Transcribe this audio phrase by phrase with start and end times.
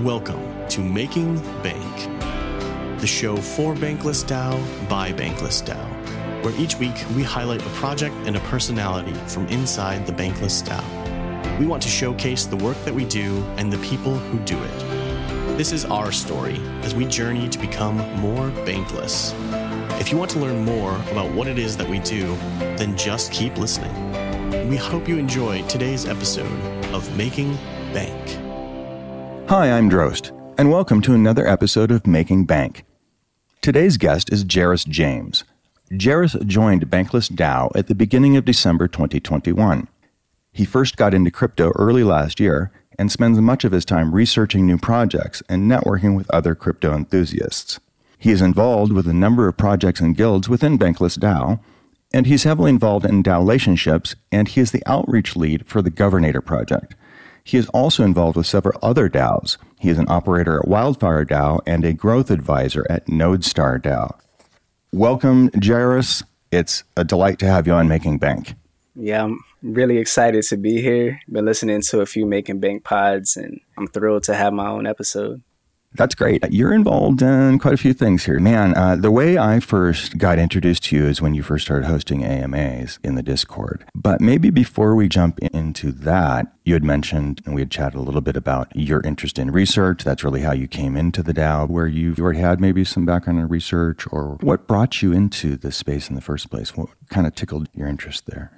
[0.00, 2.20] Welcome to Making Bank,
[3.00, 8.12] the show for Bankless DAO by Bankless DAO, where each week we highlight a project
[8.26, 11.60] and a personality from inside the Bankless DAO.
[11.60, 14.78] We want to showcase the work that we do and the people who do it.
[15.56, 19.32] This is our story as we journey to become more bankless.
[20.00, 23.30] If you want to learn more about what it is that we do, then just
[23.30, 24.68] keep listening.
[24.68, 26.60] We hope you enjoy today's episode
[26.92, 27.54] of Making
[27.92, 28.43] Bank.
[29.46, 32.86] Hi, I'm Droste, and welcome to another episode of Making Bank.
[33.60, 35.44] Today's guest is Jaris James.
[35.92, 39.86] Jaris joined Bankless DAO at the beginning of December 2021.
[40.50, 44.66] He first got into crypto early last year and spends much of his time researching
[44.66, 47.78] new projects and networking with other crypto enthusiasts.
[48.16, 51.60] He is involved with a number of projects and guilds within Bankless DAO,
[52.14, 56.42] and he's heavily involved in DAOlationships, and he is the outreach lead for the Governator
[56.42, 56.94] project.
[57.44, 59.58] He is also involved with several other DAOs.
[59.78, 64.18] He is an operator at Wildfire DAO and a growth advisor at Node Star DAO.
[64.92, 66.22] Welcome, Jaris.
[66.50, 68.54] It's a delight to have you on Making Bank.
[68.94, 71.20] Yeah, I'm really excited to be here.
[71.30, 74.86] Been listening to a few Making Bank pods, and I'm thrilled to have my own
[74.86, 75.42] episode.
[75.96, 76.44] That's great.
[76.50, 78.40] You're involved in quite a few things here.
[78.40, 81.86] Man, uh, the way I first got introduced to you is when you first started
[81.86, 83.84] hosting AMAs in the Discord.
[83.94, 88.02] But maybe before we jump into that, you had mentioned, and we had chatted a
[88.02, 90.02] little bit about your interest in research.
[90.02, 93.38] That's really how you came into the DAO, where you already had maybe some background
[93.38, 96.76] in research, or what brought you into this space in the first place?
[96.76, 98.50] What kind of tickled your interest there?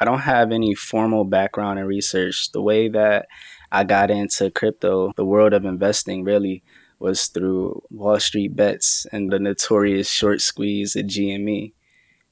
[0.00, 2.52] I don't have any formal background in research.
[2.52, 3.26] The way that
[3.72, 6.62] I got into crypto, the world of investing really
[6.98, 11.72] was through Wall Street bets and the notorious short squeeze at GME.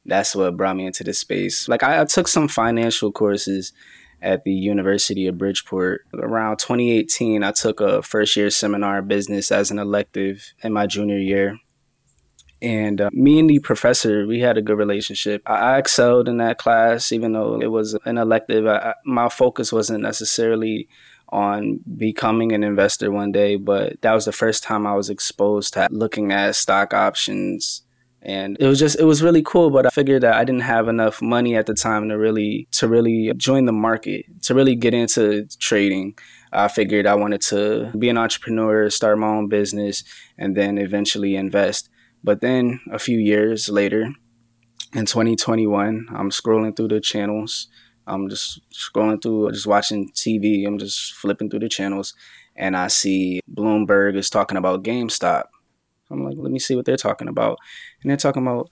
[0.05, 1.69] That's what brought me into this space.
[1.69, 3.73] Like I, I took some financial courses
[4.21, 6.03] at the University of Bridgeport.
[6.15, 11.19] Around 2018, I took a first year seminar business as an elective in my junior
[11.19, 11.59] year.
[12.61, 15.43] And uh, me and the professor, we had a good relationship.
[15.47, 18.67] I, I excelled in that class, even though it was an elective.
[18.67, 20.89] I, my focus wasn't necessarily
[21.31, 25.75] on becoming an investor one day, but that was the first time I was exposed
[25.75, 27.83] to looking at stock options.
[28.23, 30.89] And it was just it was really cool but i figured that i didn't have
[30.89, 34.93] enough money at the time to really to really join the market to really get
[34.93, 36.19] into trading.
[36.53, 40.03] I figured i wanted to be an entrepreneur start my own business
[40.37, 41.91] and then eventually invest.
[42.25, 44.13] But then a few years later
[44.95, 47.69] in 2021 i'm scrolling through the channels
[48.09, 50.67] I'm just scrolling through, just watching TV.
[50.67, 52.15] I'm just flipping through the channels,
[52.57, 55.45] and I see Bloomberg is talking about GameStop.
[56.11, 57.59] I'm like, let me see what they're talking about,
[58.03, 58.71] and they're talking about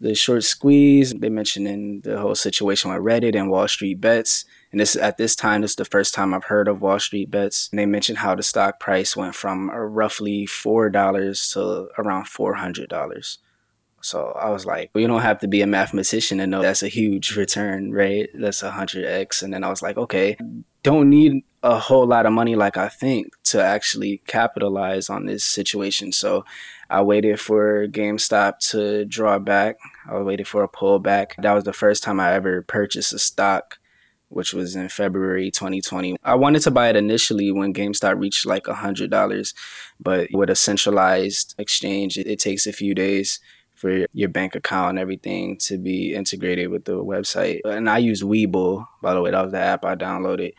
[0.00, 1.12] the short squeeze.
[1.12, 4.44] They mentioning the whole situation with Reddit and Wall Street Bets.
[4.70, 7.30] And this at this time, this is the first time I've heard of Wall Street
[7.30, 7.68] Bets.
[7.70, 12.54] And they mentioned how the stock price went from roughly four dollars to around four
[12.54, 13.38] hundred dollars.
[14.06, 16.84] So I was like, well, you don't have to be a mathematician to know that's
[16.84, 18.28] a huge return, right?
[18.34, 19.42] That's a hundred X.
[19.42, 20.36] And then I was like, okay,
[20.84, 25.42] don't need a whole lot of money like I think to actually capitalize on this
[25.44, 26.12] situation.
[26.12, 26.44] So
[26.88, 29.76] I waited for GameStop to draw back.
[30.08, 31.32] I waited for a pullback.
[31.38, 33.78] That was the first time I ever purchased a stock
[34.28, 36.16] which was in February 2020.
[36.24, 39.54] I wanted to buy it initially when GameStop reached like $100,
[40.00, 43.38] but with a centralized exchange, it, it takes a few days
[43.76, 47.60] for your bank account and everything to be integrated with the website.
[47.64, 50.52] And I use Webull, by the way, that was the app I downloaded.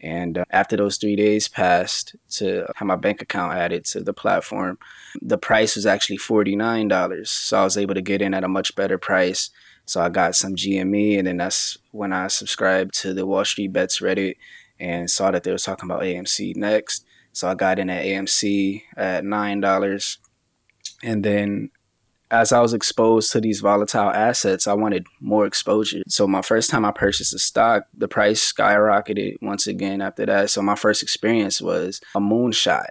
[0.00, 4.14] And uh, after those three days passed to have my bank account added to the
[4.14, 4.78] platform,
[5.20, 7.26] the price was actually $49.
[7.26, 9.50] So I was able to get in at a much better price.
[9.84, 13.72] So I got some GME, and then that's when I subscribed to the Wall Street
[13.72, 14.36] Bets Reddit
[14.78, 17.04] and saw that they were talking about AMC next.
[17.32, 20.16] So I got in at AMC at $9.
[21.02, 21.70] And then
[22.30, 26.02] as I was exposed to these volatile assets, I wanted more exposure.
[26.08, 30.50] So my first time I purchased a stock, the price skyrocketed once again after that.
[30.50, 32.88] So my first experience was a moonshot.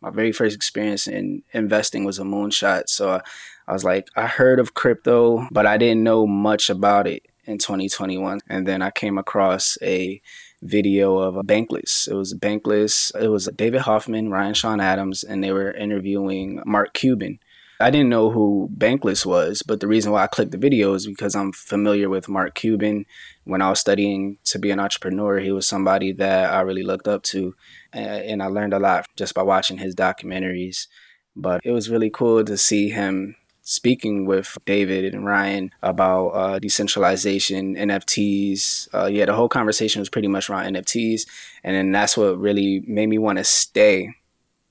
[0.00, 2.88] My very first experience in investing was a moonshot.
[2.88, 3.20] So I,
[3.68, 7.58] I was like, I heard of crypto, but I didn't know much about it in
[7.58, 8.40] 2021.
[8.48, 10.20] And then I came across a
[10.62, 12.08] video of a Bankless.
[12.08, 13.14] It was Bankless.
[13.20, 17.38] It was David Hoffman, Ryan Sean Adams, and they were interviewing Mark Cuban
[17.82, 21.04] I didn't know who Bankless was, but the reason why I clicked the video is
[21.04, 23.06] because I'm familiar with Mark Cuban.
[23.42, 27.08] When I was studying to be an entrepreneur, he was somebody that I really looked
[27.08, 27.56] up to,
[27.92, 30.86] and I learned a lot just by watching his documentaries.
[31.34, 36.58] But it was really cool to see him speaking with David and Ryan about uh,
[36.60, 38.94] decentralization, NFTs.
[38.94, 41.26] Uh, yeah, the whole conversation was pretty much around NFTs,
[41.64, 44.14] and then that's what really made me want to stay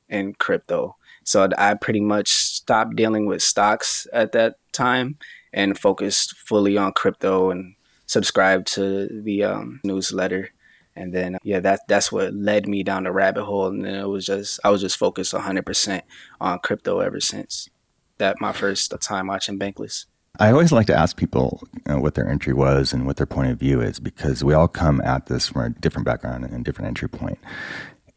[0.08, 0.96] in crypto.
[1.24, 5.18] So I pretty much stopped dealing with stocks at that time
[5.54, 7.76] and focused fully on crypto and
[8.08, 10.50] subscribed to the um, newsletter.
[10.96, 13.68] And then yeah, that that's what led me down the rabbit hole.
[13.68, 16.02] And then it was just I was just focused 100%
[16.42, 17.70] on crypto ever since
[18.18, 20.06] that my first time watching Bankless.
[20.40, 23.26] I always like to ask people you know, what their entry was and what their
[23.26, 26.64] point of view is because we all come at this from a different background and
[26.64, 27.38] different entry point.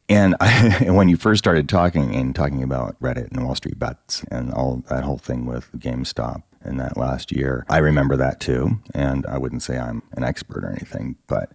[0.08, 4.24] And I, when you first started talking and talking about Reddit and Wall Street bets
[4.30, 8.80] and all that whole thing with GameStop in that last year, I remember that too.
[8.94, 11.52] And I wouldn't say I'm an expert or anything, but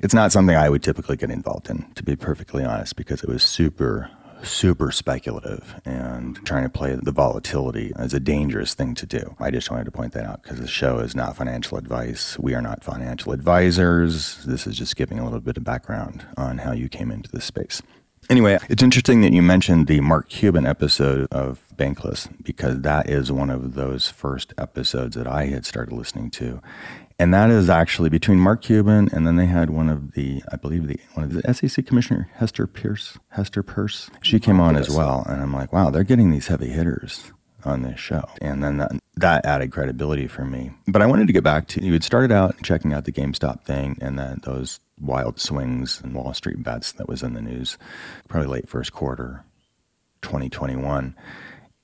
[0.00, 3.28] it's not something I would typically get involved in, to be perfectly honest, because it
[3.28, 4.10] was super
[4.42, 9.34] super speculative and trying to play the volatility is a dangerous thing to do.
[9.38, 12.38] I just wanted to point that out because the show is not financial advice.
[12.38, 14.44] We are not financial advisors.
[14.44, 17.44] This is just giving a little bit of background on how you came into this
[17.44, 17.82] space.
[18.28, 23.32] Anyway, it's interesting that you mentioned the Mark Cuban episode of Bankless because that is
[23.32, 26.60] one of those first episodes that I had started listening to
[27.20, 30.56] and that is actually between Mark Cuban and then they had one of the, I
[30.56, 34.10] believe the one of the SEC commissioner Hester Peirce, Hester Peirce.
[34.22, 37.30] She came on as well, and I'm like, wow, they're getting these heavy hitters
[37.62, 40.70] on this show, and then that, that added credibility for me.
[40.88, 43.64] But I wanted to get back to you had started out checking out the GameStop
[43.64, 47.76] thing, and then those wild swings and Wall Street bets that was in the news,
[48.28, 49.44] probably late first quarter,
[50.22, 51.14] 2021.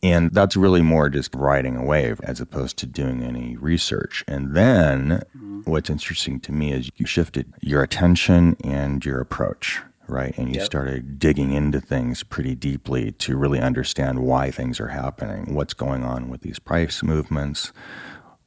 [0.06, 4.24] And that's really more just riding a wave as opposed to doing any research.
[4.28, 5.62] And then mm-hmm.
[5.64, 10.36] what's interesting to me is you shifted your attention and your approach, right?
[10.38, 10.66] And you yep.
[10.66, 16.04] started digging into things pretty deeply to really understand why things are happening, what's going
[16.04, 17.72] on with these price movements,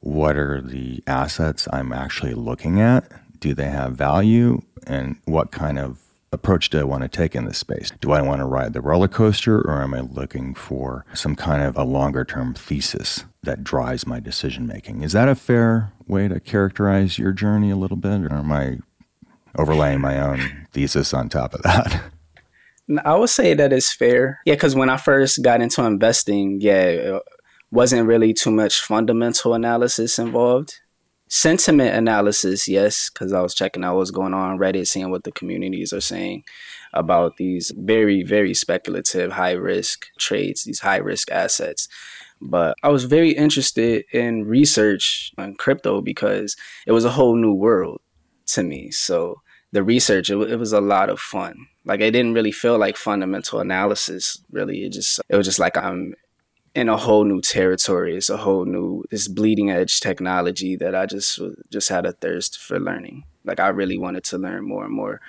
[0.00, 3.10] what are the assets I'm actually looking at?
[3.38, 4.62] Do they have value?
[4.86, 5.98] And what kind of
[6.32, 7.90] approach do I want to take in this space?
[8.00, 11.62] Do I want to ride the roller coaster or am I looking for some kind
[11.62, 15.02] of a longer term thesis that drives my decision making?
[15.02, 18.78] Is that a fair way to characterize your journey a little bit or am I
[19.58, 22.02] overlaying my own thesis on top of that?
[23.04, 24.40] I would say that is fair.
[24.44, 27.18] Yeah, because when I first got into investing, yeah,
[27.70, 30.80] wasn't really too much fundamental analysis involved
[31.30, 35.22] sentiment analysis, yes, because I was checking out what's going on on Reddit, seeing what
[35.22, 36.42] the communities are saying
[36.92, 41.88] about these very, very speculative, high risk trades, these high risk assets.
[42.42, 47.54] But I was very interested in research on crypto because it was a whole new
[47.54, 48.00] world
[48.46, 48.90] to me.
[48.90, 49.40] So
[49.70, 51.68] the research, it, it was a lot of fun.
[51.84, 54.84] Like it didn't really feel like fundamental analysis, really.
[54.84, 56.14] It just, it was just like I'm
[56.74, 58.16] in a whole new territory.
[58.16, 61.40] It's a whole new this bleeding edge technology that I just
[61.70, 63.24] just had a thirst for learning.
[63.44, 65.20] Like I really wanted to learn more and more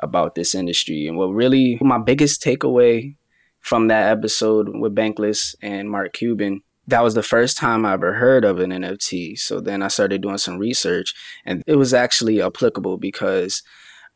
[0.00, 1.06] about this industry.
[1.06, 3.14] And what really my biggest takeaway
[3.60, 8.14] from that episode with Bankless and Mark Cuban, that was the first time I ever
[8.14, 9.38] heard of an NFT.
[9.38, 11.14] So then I started doing some research
[11.46, 13.62] and it was actually applicable because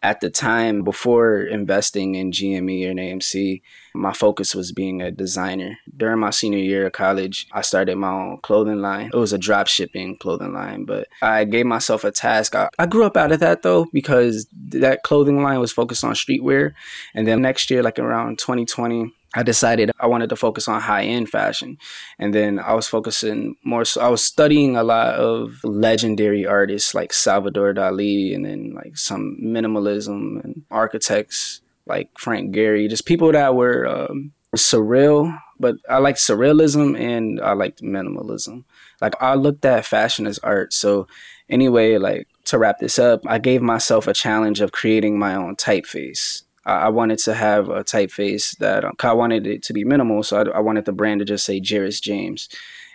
[0.03, 3.63] at the time before investing in GME or AMC,
[3.95, 5.79] my focus was being a designer.
[5.97, 9.11] During my senior year of college, I started my own clothing line.
[9.13, 12.55] It was a drop shipping clothing line, but I gave myself a task.
[12.55, 16.15] I, I grew up out of that though, because that clothing line was focused on
[16.15, 16.75] streetwear.
[17.15, 21.05] And then next year, like around 2020, I decided I wanted to focus on high
[21.05, 21.79] end fashion.
[22.19, 26.95] And then I was focusing more, so I was studying a lot of legendary artists
[26.95, 33.33] like Salvador Dali and then like some minimalism and architects like Frank Gehry, just people
[33.33, 35.37] that were um, surreal.
[35.59, 38.65] But I like surrealism and I liked minimalism.
[39.01, 40.73] Like I looked at fashion as art.
[40.73, 41.07] So
[41.49, 45.57] anyway, like to wrap this up, I gave myself a challenge of creating my own
[45.57, 46.43] typeface.
[46.67, 50.41] I wanted to have a typeface that um, I wanted it to be minimal, so
[50.41, 52.49] I, I wanted the brand to just say Jaris James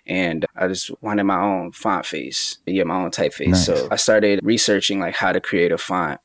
[0.09, 3.49] and I just wanted my own font face, yeah, my own typeface.
[3.49, 3.65] Nice.
[3.65, 6.19] So I started researching like how to create a font,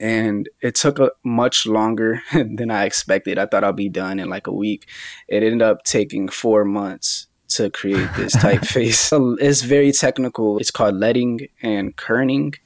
[0.00, 3.38] and it took a much longer than I expected.
[3.38, 4.88] I thought I'd be done in like a week.
[5.28, 9.38] It ended up taking four months to create this typeface.
[9.40, 10.58] it's very technical.
[10.58, 12.56] It's called leading and kerning,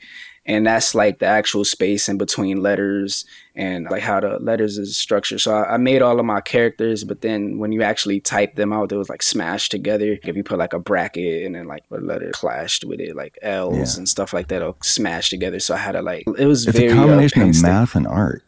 [0.46, 3.24] and that's like the actual space in between letters
[3.56, 5.40] and like how the letters is structured.
[5.40, 8.72] So I, I, made all of my characters, but then when you actually type them
[8.72, 10.18] out, they was like smashed together.
[10.22, 13.38] If you put like a bracket and then like a letter clashed with it, like
[13.40, 13.98] L's yeah.
[13.98, 15.60] and stuff like that, will smash together.
[15.60, 18.06] So I had to like it was it's very a combination uh, of math and
[18.06, 18.42] art.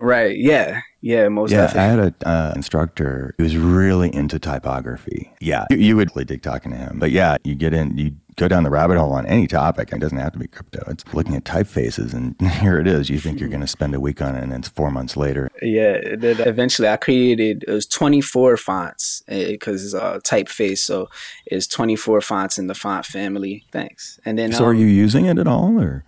[0.00, 0.36] Right.
[0.36, 0.80] Yeah.
[1.02, 1.80] Yeah, most yeah, definitely.
[1.80, 5.32] I had an uh, instructor who was really into typography.
[5.40, 6.98] Yeah, you, you would really dig talking to him.
[6.98, 9.92] But yeah, you get in, you go down the rabbit hole on any topic.
[9.92, 10.82] It doesn't have to be crypto.
[10.88, 13.08] It's looking at typefaces, and here it is.
[13.08, 15.50] You think you're going to spend a week on it, and it's four months later.
[15.62, 21.08] Yeah, eventually I created it was 24 fonts because it's a typeface, so
[21.46, 23.64] it's 24 fonts in the font family.
[23.72, 24.20] Thanks.
[24.24, 26.04] And then So, are um, you using it at all, or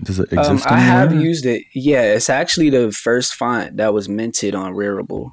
[0.00, 1.64] does it um, exist I have used it.
[1.74, 5.30] Yeah, it's actually the first font that was minted on Rarible.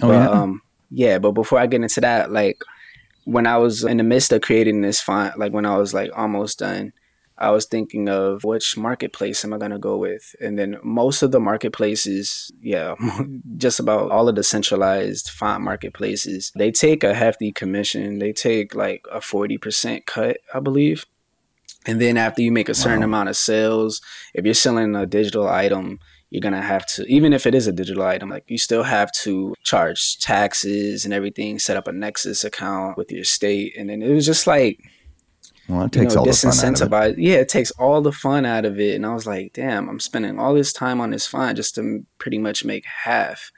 [0.00, 0.28] Oh, but, yeah?
[0.28, 2.58] Um, yeah, but before I get into that, like
[3.24, 6.10] when I was in the midst of creating this font, like when I was like
[6.16, 6.92] almost done,
[7.36, 11.30] I was thinking of which marketplace am I gonna go with, and then most of
[11.30, 12.94] the marketplaces, yeah,
[13.56, 18.18] just about all of the centralized font marketplaces, they take a hefty commission.
[18.18, 21.04] They take like a forty percent cut, I believe.
[21.88, 23.06] And then after you make a certain Wow.
[23.06, 24.00] amount of sales,
[24.34, 25.98] if you're selling a digital item,
[26.30, 29.10] you're gonna have to even if it is a digital item like you still have
[29.12, 34.02] to charge taxes and everything set up a nexus account with your state and then
[34.02, 34.78] it was just like
[35.70, 37.18] well, it you takes know all the fun out of it.
[37.18, 39.98] yeah it takes all the fun out of it and i was like damn i'm
[40.00, 43.50] spending all this time on this font just to pretty much make half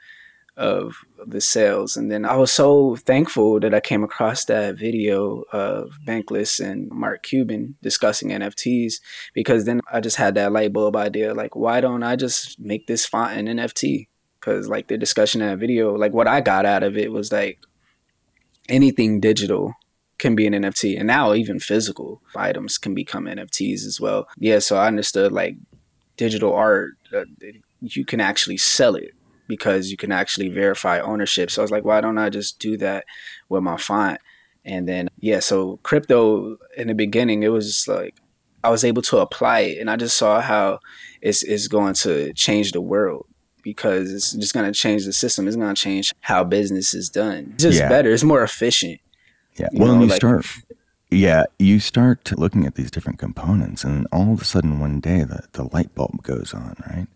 [0.57, 1.95] of the sales.
[1.95, 6.89] And then i was so thankful that i came across that video of bankless and
[6.89, 8.95] mark cuban discussing nfts
[9.33, 12.87] because then i just had that light bulb idea like why don't i just make
[12.87, 14.07] this font an nft
[14.39, 17.31] because like the discussion in that video like what i got out of it was
[17.31, 17.59] like
[18.67, 19.73] anything digital
[20.17, 24.27] can be an nft and now even physical items can become nfts as well.
[24.37, 25.55] Yeah so i understood like
[26.17, 27.25] digital art uh,
[27.81, 29.13] you can actually sell it
[29.55, 31.51] because you can actually verify ownership.
[31.51, 33.03] So i was like why don't i just do that
[33.49, 34.19] with my font?
[34.65, 38.13] And then yeah so crypto in the beginning it was just like
[38.63, 40.79] i was able to apply it and i just saw how
[41.21, 43.25] it's, it's going to change the world
[43.63, 45.47] because it's just going to change the system.
[45.47, 47.51] It's going to change how business is done.
[47.53, 47.89] It's just Yeah.
[47.89, 48.09] better.
[48.11, 48.99] It's more efficient.
[49.59, 49.67] Yeah.
[49.71, 50.45] you Well, know, you like- start,
[51.11, 55.23] yeah, you start looking at these different components, and all of a sudden, one day,
[55.23, 57.07] the, the light bulb goes on, right?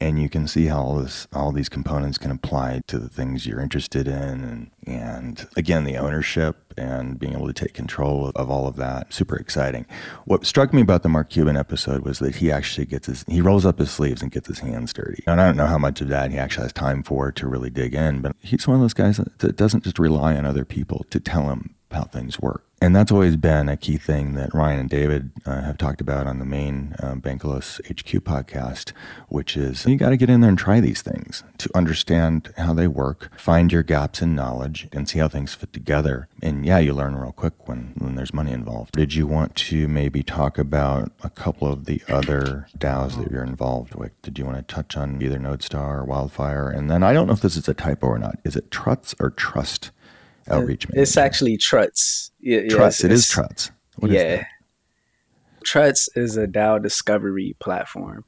[0.00, 3.46] And you can see how all this, all these components can apply to the things
[3.46, 8.50] you're interested in, and and again, the ownership and being able to take control of
[8.50, 9.86] all of that, super exciting.
[10.24, 13.40] What struck me about the Mark Cuban episode was that he actually gets his, he
[13.40, 15.24] rolls up his sleeves and gets his hands dirty.
[15.26, 17.70] And I don't know how much of that he actually has time for to really
[17.70, 20.66] dig in, but he's one of those guys that, that doesn't just rely on other
[20.66, 22.66] people to tell him how things work.
[22.78, 26.26] And that's always been a key thing that Ryan and David uh, have talked about
[26.26, 28.92] on the main um, Bankless HQ podcast,
[29.28, 32.74] which is you got to get in there and try these things to understand how
[32.74, 36.28] they work, find your gaps in knowledge, and see how things fit together.
[36.42, 38.92] And yeah, you learn real quick when, when there's money involved.
[38.92, 43.42] Did you want to maybe talk about a couple of the other DAOs that you're
[43.42, 44.20] involved with?
[44.20, 46.68] Did you want to touch on either Node Star or Wildfire?
[46.68, 48.38] And then I don't know if this is a typo or not.
[48.44, 49.92] Is it Truts or Trust?
[50.48, 52.30] Outreach it's actually Truts.
[52.40, 53.04] Yeah, yeah, Truts.
[53.04, 53.70] It is Truts.
[53.96, 54.36] What is yeah.
[54.36, 54.46] that?
[55.64, 58.24] Truts is a DAO discovery platform.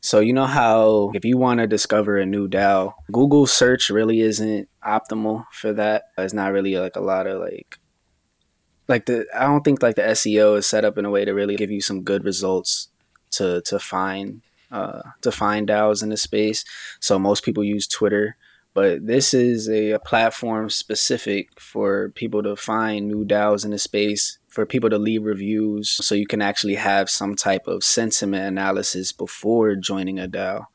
[0.00, 4.20] So you know how if you want to discover a new DAO, Google search really
[4.20, 6.04] isn't optimal for that.
[6.16, 7.78] It's not really like a lot of like
[8.88, 11.32] like the I don't think like the SEO is set up in a way to
[11.32, 12.88] really give you some good results
[13.32, 16.64] to to find uh to find DAOs in the space.
[17.00, 18.36] So most people use Twitter,
[18.76, 23.78] but this is a, a platform specific for people to find new DAOs in the
[23.78, 28.44] space, for people to leave reviews, so you can actually have some type of sentiment
[28.44, 30.66] analysis before joining a DAO.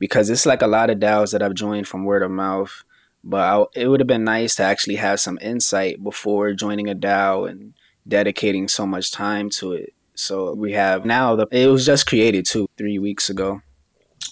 [0.00, 2.82] Because it's like a lot of DAOs that I've joined from word of mouth,
[3.22, 6.94] but I, it would have been nice to actually have some insight before joining a
[6.96, 7.72] DAO and
[8.08, 9.94] dedicating so much time to it.
[10.16, 13.60] So we have now the it was just created too three weeks ago.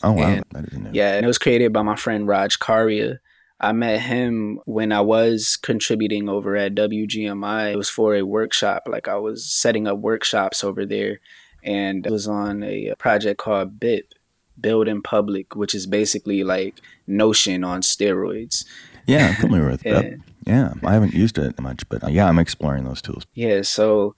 [0.03, 0.91] Oh wow, And- that is new.
[0.93, 3.19] Yeah, and it was created by my friend Raj Karia.
[3.61, 7.73] I met him when I was contributing over at WGMI.
[7.73, 8.85] It was for a workshop.
[8.87, 11.21] Like I was setting up workshops over there,
[11.63, 14.03] and it was on a project called BIP,
[14.61, 18.65] Build in Public, which is basically like Notion on steroids.
[19.07, 20.15] Yeah, I'm familiar with that.
[20.45, 23.25] Yeah, I haven't used it much, but uh, yeah, I'm exploring those tools.
[23.35, 24.17] Yeah, so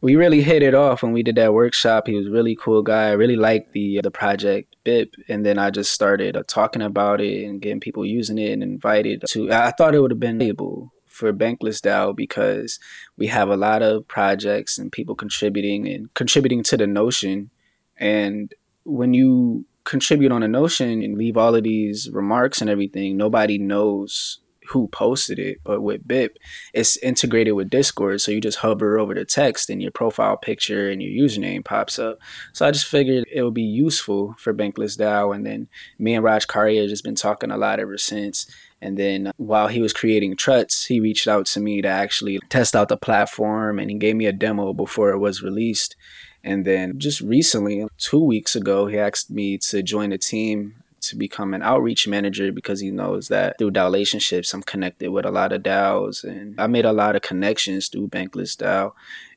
[0.00, 2.06] we really hit it off when we did that workshop.
[2.06, 3.08] He was a really cool guy.
[3.08, 7.20] I really liked the the project BIP, and then I just started uh, talking about
[7.20, 9.52] it and getting people using it and invited to.
[9.52, 12.78] I thought it would have been able for Bankless DAO because
[13.18, 17.50] we have a lot of projects and people contributing and contributing to the Notion,
[17.98, 18.54] and
[18.84, 23.58] when you contribute on a Notion and leave all of these remarks and everything, nobody
[23.58, 24.38] knows
[24.70, 25.58] who posted it.
[25.64, 26.30] But with BIP,
[26.72, 28.20] it's integrated with Discord.
[28.20, 31.98] So you just hover over the text and your profile picture and your username pops
[31.98, 32.18] up.
[32.52, 35.34] So I just figured it would be useful for Bankless DAO.
[35.34, 38.46] And then me and Raj Karia just been talking a lot ever since.
[38.80, 42.38] And then uh, while he was creating Truts, he reached out to me to actually
[42.48, 45.96] test out the platform and he gave me a demo before it was released.
[46.42, 51.16] And then just recently, two weeks ago, he asked me to join the team to
[51.16, 55.30] become an outreach manager because he knows that through DAO relationships, I'm connected with a
[55.30, 58.92] lot of DAOs and I made a lot of connections through Bankless DAO.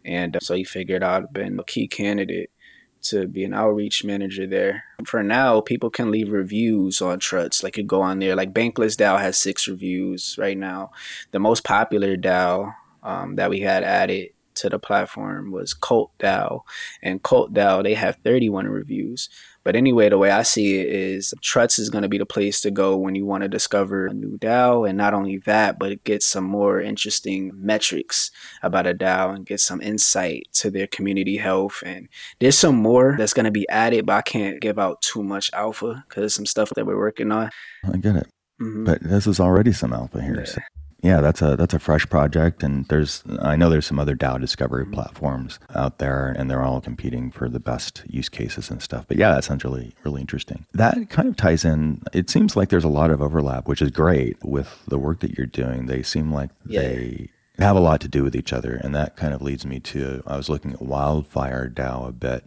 [0.06, 2.52] And so he figured I'd been a key candidate
[3.04, 4.86] to be an outreach manager there.
[5.06, 7.64] For now, people can leave reviews on Truts.
[7.64, 10.92] Like you go on there, like Bankless DAO has six reviews right now.
[11.32, 16.62] The most popular DAO um, that we had added to the platform was Cult DAO.
[17.02, 19.30] And Cult DAO, they have 31 reviews.
[19.64, 22.60] But anyway, the way I see it is Truts is going to be the place
[22.62, 24.88] to go when you want to discover a new DAO.
[24.88, 29.46] And not only that, but it gets some more interesting metrics about a DAO and
[29.46, 31.82] get some insight to their community health.
[31.86, 35.24] And there's some more that's going to be added, but I can't give out too
[35.24, 37.50] much alpha because some stuff that we're working on.
[37.86, 38.28] I get it.
[38.62, 38.84] Mm-hmm.
[38.86, 40.40] But this is already some alpha here.
[40.40, 40.46] Yeah.
[40.46, 40.62] So
[41.04, 44.40] yeah, that's a that's a fresh project, and there's I know there's some other DAO
[44.40, 44.94] discovery mm-hmm.
[44.94, 49.06] platforms out there, and they're all competing for the best use cases and stuff.
[49.10, 50.66] But yeah, that sounds really really interesting.
[50.74, 52.02] That kind of ties in.
[52.14, 55.38] It seems like there's a lot of overlap, which is great with the work that
[55.38, 55.88] you're doing.
[55.88, 56.82] They seem like yeah.
[56.82, 57.30] they
[57.60, 60.24] have a lot to do with each other, and that kind of leads me to
[60.26, 62.46] I was looking at Wildfire DAO a bit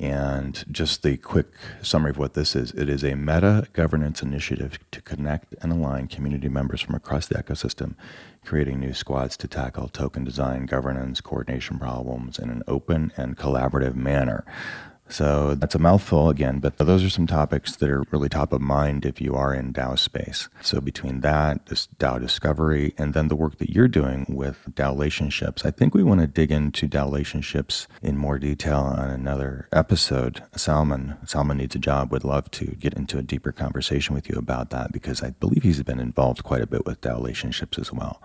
[0.00, 1.46] and just the quick
[1.82, 6.06] summary of what this is it is a meta governance initiative to connect and align
[6.06, 7.94] community members from across the ecosystem,
[8.44, 13.94] creating new squads to tackle token design, governance, coordination problems in an open and collaborative
[13.94, 14.44] manner.
[15.08, 18.60] So that's a mouthful again, but those are some topics that are really top of
[18.60, 20.48] mind if you are in DAO space.
[20.60, 24.90] So between that, this DAO discovery, and then the work that you're doing with DAO
[24.90, 29.68] relationships, I think we want to dig into DAO relationships in more detail on another
[29.72, 30.42] episode.
[30.56, 34.36] Salman, Salman needs a job, would love to get into a deeper conversation with you
[34.36, 37.92] about that because I believe he's been involved quite a bit with DAO relationships as
[37.92, 38.20] well.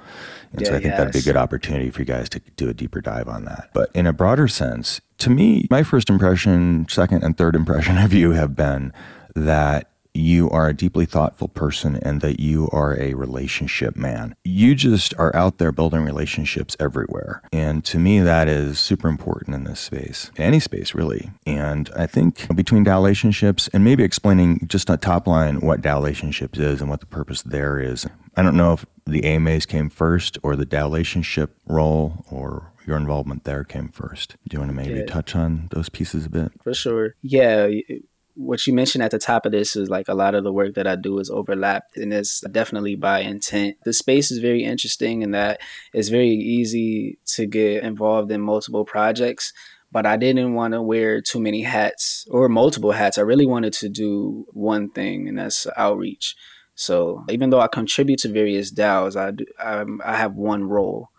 [0.51, 0.97] And yeah, so I think yes.
[0.97, 3.69] that'd be a good opportunity for you guys to do a deeper dive on that.
[3.73, 8.11] But in a broader sense, to me, my first impression, second and third impression of
[8.11, 8.91] you have been
[9.35, 14.35] that you are a deeply thoughtful person and that you are a relationship man.
[14.43, 17.41] You just are out there building relationships everywhere.
[17.53, 21.31] And to me, that is super important in this space, any space really.
[21.47, 25.95] And I think between DAO relationships and maybe explaining just a top line what DAO
[25.95, 28.05] relationships is and what the purpose there is.
[28.35, 32.97] I don't know if the AMAs came first or the DAO relationship role or your
[32.97, 34.35] involvement there came first.
[34.47, 35.05] Do you want to maybe yeah.
[35.05, 36.51] touch on those pieces a bit?
[36.63, 37.15] For sure.
[37.21, 37.69] Yeah.
[38.35, 40.73] What you mentioned at the top of this is like a lot of the work
[40.73, 43.77] that I do is overlapped and it's definitely by intent.
[43.85, 45.61] The space is very interesting in that
[45.93, 49.53] it's very easy to get involved in multiple projects
[49.93, 53.19] but I didn't want to wear too many hats or multiple hats.
[53.19, 56.35] I really wanted to do one thing, and that's outreach.
[56.73, 61.09] So even though I contribute to various DAOs, I do, I, I have one role,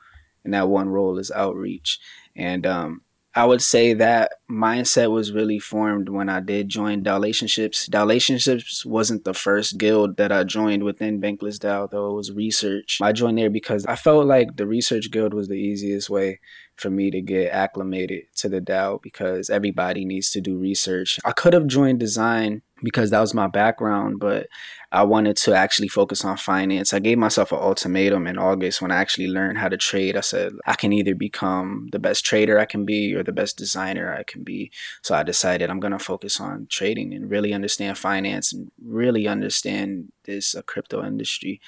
[0.45, 1.99] and that one role is outreach.
[2.37, 3.03] And um,
[3.37, 7.93] I would say that mindset was really formed when I did join DAOlationships.
[7.93, 12.99] Relationships wasn't the first guild that I joined within Bankless DAO, though it was research.
[13.03, 16.39] I joined there because I felt like the research guild was the easiest way
[16.77, 21.19] for me to get acclimated to the DAO because everybody needs to do research.
[21.25, 24.49] I could have joined design because that was my background, but
[24.91, 26.93] I wanted to actually focus on finance.
[26.93, 30.17] I gave myself an ultimatum in August when I actually learned how to trade.
[30.17, 33.57] I said, I can either become the best trader I can be or the best
[33.57, 34.73] designer I can be.
[35.03, 39.29] So I decided I'm going to focus on trading and really understand finance and really
[39.29, 41.61] understand this uh, crypto industry.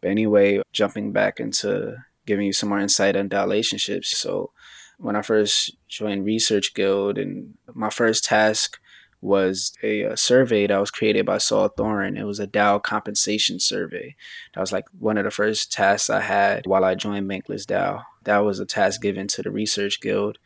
[0.00, 4.16] But anyway, jumping back into giving you some more insight into relationships.
[4.16, 4.52] So
[4.98, 8.78] when I first joined Research Guild and my first task
[9.22, 12.18] was a, a, survey that was created by Saul Thorin.
[12.18, 14.16] It was a DAO compensation survey.
[14.52, 18.02] That was like one of the first tasks I had while I joined Bankless DAO.
[18.24, 20.38] That was a task given to the Research Guild.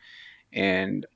[0.53, 1.07] And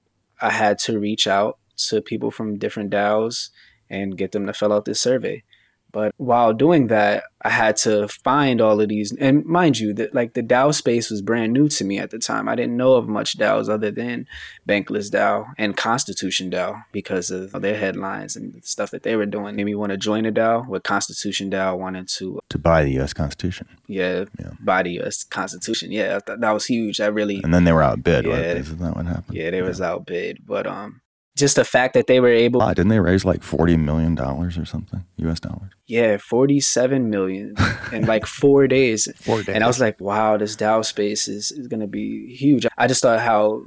[0.41, 3.49] I had to reach out to people from different DAOs
[3.91, 5.43] and get them to fill out this survey.
[5.91, 9.11] But while doing that, I had to find all of these.
[9.13, 12.19] And mind you, that like the DAO space was brand new to me at the
[12.19, 12.47] time.
[12.47, 14.27] I didn't know of much DAOs other than
[14.67, 19.55] Bankless DAO and Constitution DAO because of their headlines and stuff that they were doing.
[19.55, 20.67] Made me want to join a DAO.
[20.67, 23.13] With Constitution DAO wanted to to buy the U.S.
[23.13, 23.67] Constitution.
[23.87, 24.51] Yeah, yeah.
[24.59, 25.23] buy the U.S.
[25.23, 25.91] Constitution.
[25.91, 26.99] Yeah, that, that was huge.
[26.99, 27.41] I really.
[27.43, 28.25] And then they were outbid.
[28.25, 29.37] Yeah, isn't that what happened?
[29.37, 29.67] Yeah, they yeah.
[29.67, 30.45] was outbid.
[30.45, 31.00] But um,
[31.35, 34.57] just the fact that they were able uh, didn't they raise like 40 million dollars
[34.57, 35.71] or something us dollars?
[35.87, 37.55] Yeah 47 million
[37.91, 39.07] in like four days.
[39.17, 39.55] Four days.
[39.55, 42.65] And i was like wow this dao space is, is going to be huge.
[42.77, 43.65] I just thought how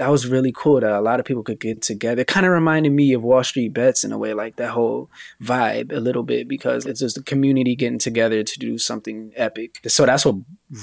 [0.00, 2.22] that was really cool that a lot of people could get together.
[2.22, 5.10] It kind of reminded me of Wall Street Bets in a way, like that whole
[5.42, 9.78] vibe a little bit, because it's just the community getting together to do something epic.
[9.86, 10.36] So that's what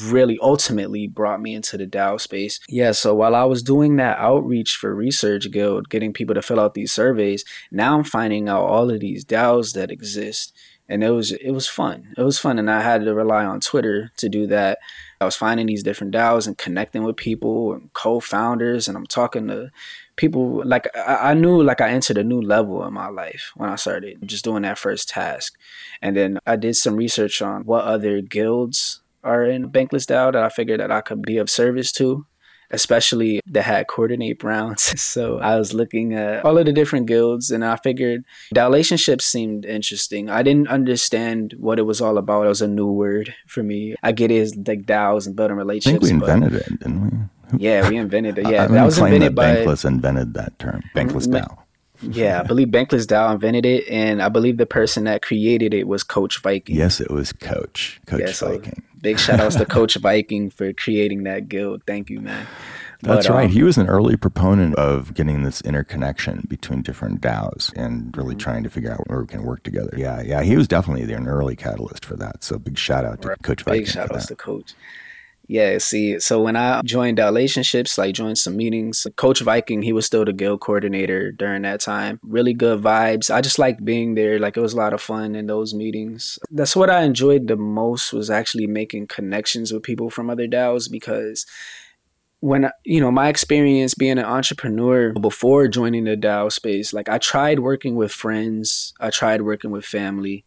[0.04, 2.60] really ultimately brought me into the DAO space.
[2.70, 6.60] Yeah, so while I was doing that outreach for Research Guild, getting people to fill
[6.60, 10.54] out these surveys, now I'm finding out all of these DAOs that exist
[10.90, 12.14] and it was it was fun.
[12.18, 14.80] It was fun, and I had to rely on Twitter to do that.
[15.20, 19.48] I was finding these different DAOs and connecting with people and co-founders, and I'm talking
[19.48, 19.72] to
[20.16, 20.62] people.
[20.66, 23.76] Like I, I knew, like I entered a new level in my life when I
[23.76, 25.58] started just doing that first task,
[26.02, 30.44] and then I did some research on what other guilds are in Bankless DAO that
[30.44, 32.26] I figured that I could be of service to
[32.72, 35.00] especially that had coordinate rounds.
[35.02, 38.26] so I was looking at all of the different guilds and I figured
[38.56, 40.30] relationships seemed interesting.
[40.30, 42.46] I didn't understand what it was all about.
[42.46, 43.96] It was a new word for me.
[44.04, 46.06] I get it as like DAOs and building relationships.
[46.06, 47.58] I think we invented it, didn't we?
[47.58, 48.50] Yeah, we invented it.
[48.50, 50.84] Yeah, I, that was invented that by Bankless invented that term.
[50.94, 51.58] Bankless DAO.
[52.02, 55.88] Yeah, I believe Bankless DAO invented it, and I believe the person that created it
[55.88, 56.76] was Coach Viking.
[56.76, 58.84] Yes, it was Coach Coach yeah, so Viking.
[59.02, 61.84] Big shout outs to Coach Viking for creating that guild.
[61.86, 62.48] Thank you, man.
[63.02, 63.46] That's but, right.
[63.46, 68.32] Um, he was an early proponent of getting this interconnection between different DAOs and really
[68.32, 68.40] mm-hmm.
[68.40, 69.94] trying to figure out where we can work together.
[69.96, 70.42] Yeah, yeah.
[70.42, 72.44] He was definitely an early catalyst for that.
[72.44, 73.42] So big shout out to right.
[73.44, 73.82] Coach Viking.
[73.82, 74.74] Big shout outs to Coach.
[75.50, 80.06] Yeah, see, so when I joined relationships, like joined some meetings, Coach Viking, he was
[80.06, 82.20] still the guild coordinator during that time.
[82.22, 83.34] Really good vibes.
[83.34, 84.40] I just liked being there.
[84.40, 86.38] Like it was a lot of fun in those meetings.
[86.52, 90.92] That's what I enjoyed the most was actually making connections with people from other DAOs
[90.92, 91.46] because
[92.40, 97.18] when you know my experience being an entrepreneur before joining the DAO space, like I
[97.18, 100.46] tried working with friends, I tried working with family,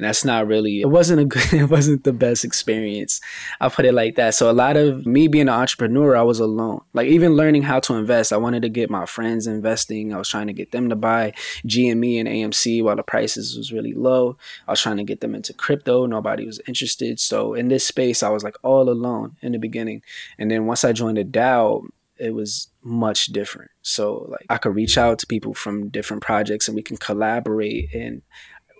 [0.00, 3.20] and that's not really it wasn't a good it wasn't the best experience.
[3.60, 4.34] I'll put it like that.
[4.34, 6.80] So a lot of me being an entrepreneur i was alone.
[6.94, 10.14] Like even learning how to invest i wanted to get my friends investing.
[10.14, 11.34] I was trying to get them to buy
[11.66, 14.38] gme and amc while the prices was really low.
[14.66, 16.06] I was trying to get them into crypto.
[16.06, 17.20] Nobody was interested.
[17.20, 20.00] So in this space i was like all alone in the beginning.
[20.38, 21.82] And then once i joined the dao
[22.20, 23.70] it was much different.
[23.82, 27.92] So like I could reach out to people from different projects and we can collaborate
[27.94, 28.22] and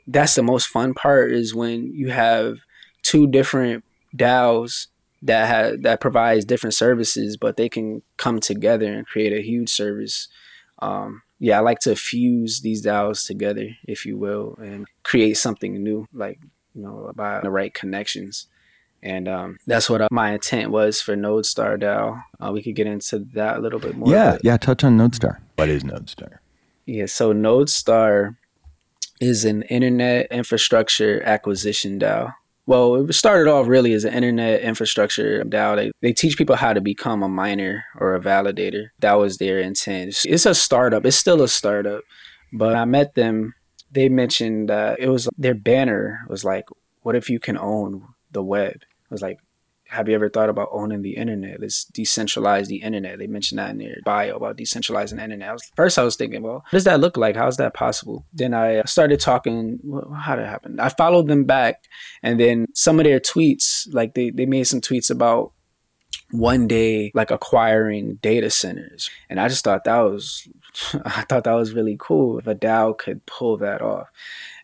[0.06, 2.58] that's the most fun part is when you have
[3.02, 3.84] two different
[4.16, 4.86] DAOs
[5.22, 9.70] that have that provides different services, but they can come together and create a huge
[9.70, 10.28] service.
[10.80, 15.82] Um, yeah, I like to fuse these DAOs together, if you will, and create something
[15.82, 16.38] new, like
[16.74, 18.46] you know, by the right connections.
[19.02, 22.22] And um, that's what uh, my intent was for Node Star DAO.
[22.38, 24.10] Uh, we could get into that a little bit more.
[24.10, 24.56] Yeah, yeah.
[24.58, 25.40] Touch on Node Star.
[25.56, 26.42] What is Node Star?
[26.86, 28.36] Yeah, so Node Star
[29.20, 32.33] is an internet infrastructure acquisition DAO.
[32.66, 35.76] Well, it started off really as an internet infrastructure DAO.
[35.76, 38.88] They, they teach people how to become a miner or a validator.
[39.00, 40.16] That was their intent.
[40.24, 41.04] It's a startup.
[41.04, 42.02] It's still a startup.
[42.52, 43.54] But I met them.
[43.92, 46.66] They mentioned that it was their banner was like,
[47.02, 49.38] "What if you can own the web?" It was like,
[49.90, 51.61] have you ever thought about owning the internet?
[51.61, 53.18] Let's decentralize the internet.
[53.18, 55.48] They mentioned that in their bio about decentralizing the internet.
[55.48, 57.35] I was, first, I was thinking, well, what does that look like?
[57.35, 58.24] How is that possible?
[58.33, 59.81] Then I started talking.
[59.83, 60.79] Well, how did it happen?
[60.79, 61.85] I followed them back,
[62.22, 65.53] and then some of their tweets, like they, they made some tweets about
[66.33, 70.46] one day like acquiring data centers and i just thought that was
[71.05, 74.09] i thought that was really cool if a dao could pull that off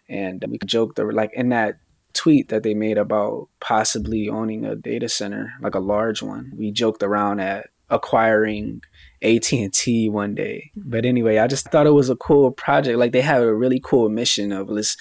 [0.09, 1.79] and we joked like in that
[2.27, 6.51] tweet that they made about possibly owning a data center, like a large one.
[6.57, 8.83] We joked around at acquiring
[9.23, 10.73] AT&T one day.
[10.77, 10.91] Mm-hmm.
[10.91, 12.99] But anyway, I just thought it was a cool project.
[12.99, 14.97] Like they have a really cool mission of let's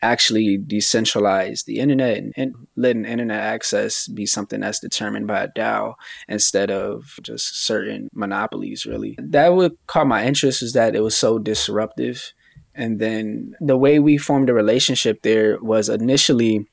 [0.00, 5.48] actually decentralize the internet and, and letting internet access be something that's determined by a
[5.48, 5.92] DAO
[6.28, 9.18] instead of just certain monopolies really.
[9.18, 12.32] That would caught my interest is that it was so disruptive
[12.80, 16.66] and then the way we formed a relationship there was initially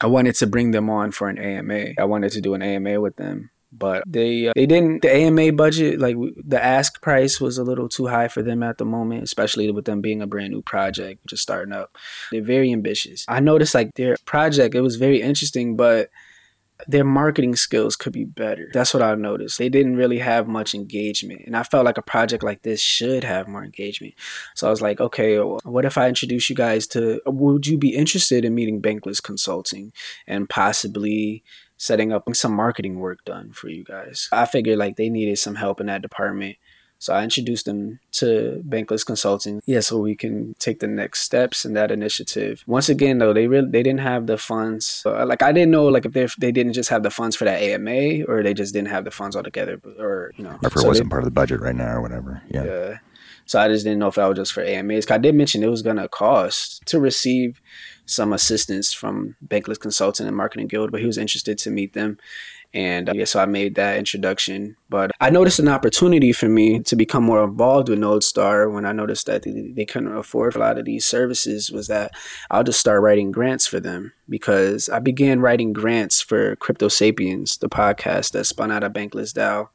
[0.00, 1.94] I wanted to bring them on for an AMA.
[1.98, 5.02] I wanted to do an AMA with them, but they uh, they didn't.
[5.02, 8.78] The AMA budget, like the ask price, was a little too high for them at
[8.78, 11.96] the moment, especially with them being a brand new project just starting up.
[12.32, 13.26] They're very ambitious.
[13.28, 16.08] I noticed like their project, it was very interesting, but
[16.86, 18.70] their marketing skills could be better.
[18.72, 19.58] That's what I noticed.
[19.58, 21.42] They didn't really have much engagement.
[21.46, 24.14] And I felt like a project like this should have more engagement.
[24.54, 27.94] So I was like, okay, what if I introduce you guys to, would you be
[27.94, 29.92] interested in meeting Bankless Consulting
[30.26, 31.42] and possibly
[31.76, 34.28] setting up some marketing work done for you guys?
[34.32, 36.56] I figured like they needed some help in that department.
[37.00, 39.62] So I introduced them to Bankless Consulting.
[39.64, 42.62] Yeah, so we can take the next steps in that initiative.
[42.66, 44.86] Once again, though, they really they didn't have the funds.
[44.86, 47.46] So, like I didn't know like if they they didn't just have the funds for
[47.46, 50.76] that AMA or they just didn't have the funds altogether, or you know, or if
[50.76, 52.42] it so wasn't they, part of the budget right now or whatever.
[52.50, 52.64] Yeah.
[52.64, 52.98] yeah.
[53.46, 55.10] So I just didn't know if that was just for AMAs.
[55.10, 57.62] I did mention it was gonna cost to receive
[58.04, 62.18] some assistance from Bankless Consulting and Marketing Guild, but he was interested to meet them.
[62.72, 64.76] And uh, yeah, so I made that introduction.
[64.88, 68.84] But I noticed an opportunity for me to become more involved with Node Star when
[68.84, 72.12] I noticed that they, they couldn't afford a lot of these services was that
[72.50, 77.56] I'll just start writing grants for them because I began writing grants for Crypto Sapiens,
[77.56, 79.68] the podcast that spun out of Bankless DAO.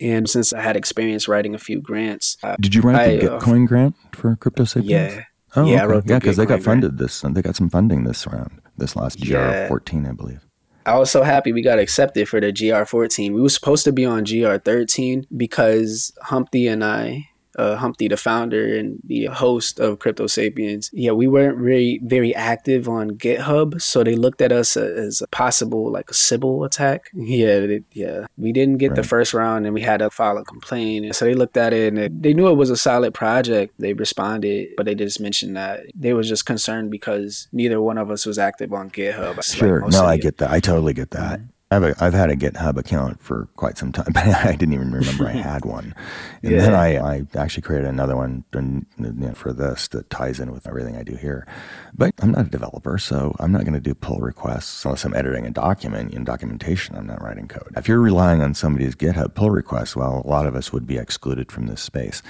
[0.00, 3.66] And since I had experience writing a few grants, did you write I, the uh,
[3.66, 5.14] grant for Crypto Sapiens?
[5.14, 5.24] Yeah.
[5.56, 6.08] Oh, yeah, okay.
[6.08, 6.98] yeah, because they got funded grant.
[7.00, 7.22] this.
[7.22, 9.66] They got some funding this round, this last year, Yeah.
[9.66, 10.44] fourteen, I believe.
[10.88, 13.34] I was so happy we got accepted for the GR14.
[13.34, 17.27] We were supposed to be on GR13 because Humpty and I,
[17.58, 22.34] uh, Humpty, the founder and the host of Crypto Sapiens, yeah, we weren't very very
[22.34, 27.10] active on GitHub, so they looked at us as a possible like a Sybil attack.
[27.12, 30.44] Yeah, they, yeah, we didn't get the first round, and we had to file a
[30.44, 31.04] complaint.
[31.04, 33.74] And so they looked at it, and it, they knew it was a solid project.
[33.78, 38.10] They responded, but they just mentioned that they was just concerned because neither one of
[38.10, 39.42] us was active on GitHub.
[39.44, 39.80] Sure.
[39.80, 40.50] most no, I get that.
[40.50, 41.40] I totally get that.
[41.70, 44.90] I've a, I've had a GitHub account for quite some time, but I didn't even
[44.90, 45.94] remember I had one.
[46.42, 50.38] And then I, I actually created another one and, you know, for this that ties
[50.38, 51.46] in with everything I do here.
[51.92, 55.14] But I'm not a developer, so I'm not going to do pull requests unless I'm
[55.14, 56.14] editing a document.
[56.14, 57.72] In documentation, I'm not writing code.
[57.76, 60.96] If you're relying on somebody's GitHub pull request, well, a lot of us would be
[60.96, 62.22] excluded from this space.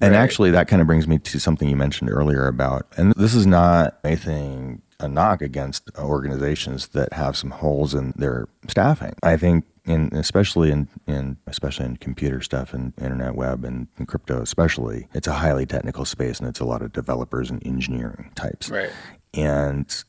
[0.00, 0.20] And Right.
[0.20, 3.46] actually, that kind of brings me to something you mentioned earlier about, and this is
[3.46, 9.14] not anything a knock against organizations that have some holes in their staffing.
[9.22, 14.08] I think in especially in, in especially in computer stuff and internet web and, and
[14.08, 18.32] crypto especially, it's a highly technical space and it's a lot of developers and engineering
[18.34, 18.70] types.
[18.70, 18.90] Right.
[19.34, 20.04] And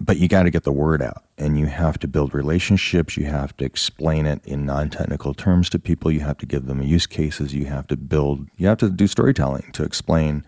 [0.00, 3.26] but you got to get the word out and you have to build relationships you
[3.26, 7.06] have to explain it in non-technical terms to people you have to give them use
[7.06, 10.44] cases you have to build you have to do storytelling to explain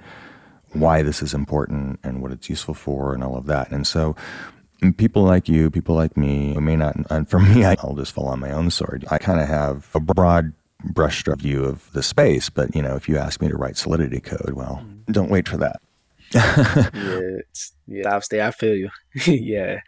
[0.72, 4.14] why this is important and what it's useful for and all of that and so
[4.82, 8.12] mm, people like you people like me who may not and for me i'll just
[8.12, 10.52] fall on my own sword i kind of have a broad
[10.92, 14.20] brushstroke view of the space but you know if you ask me to write solidity
[14.20, 15.12] code well mm-hmm.
[15.12, 15.80] don't wait for that
[16.34, 18.06] yeah, it's, yeah.
[18.06, 18.88] Obviously, I feel you.
[19.26, 19.80] yeah,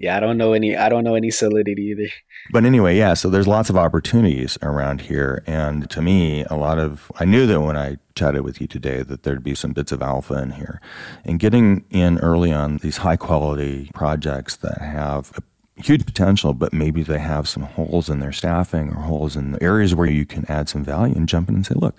[0.00, 0.16] yeah.
[0.16, 0.76] I don't know any.
[0.76, 2.08] I don't know any solidity either.
[2.52, 5.44] But anyway, yeah, so there's lots of opportunities around here.
[5.46, 9.02] And to me, a lot of, I knew that when I chatted with you today
[9.02, 10.80] that there'd be some bits of alpha in here.
[11.24, 16.72] And getting in early on these high quality projects that have a huge potential, but
[16.72, 20.26] maybe they have some holes in their staffing or holes in the areas where you
[20.26, 21.96] can add some value and jump in and say, look,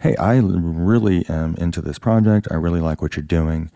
[0.00, 2.48] hey, I really am into this project.
[2.50, 3.70] I really like what you're doing.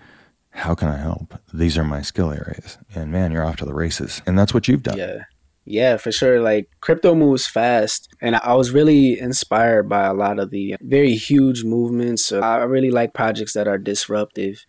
[0.55, 1.35] How can I help?
[1.53, 2.79] These are my skill areas.
[2.95, 4.23] And man, you're off to the races.
[4.27, 4.97] And that's what you've done.
[4.97, 5.25] Yeah.
[5.67, 6.41] Yeah, for sure.
[6.41, 8.09] Like crypto moves fast.
[8.21, 12.31] And I was really inspired by a lot of the very huge movements.
[12.33, 14.65] I really like projects that are disruptive.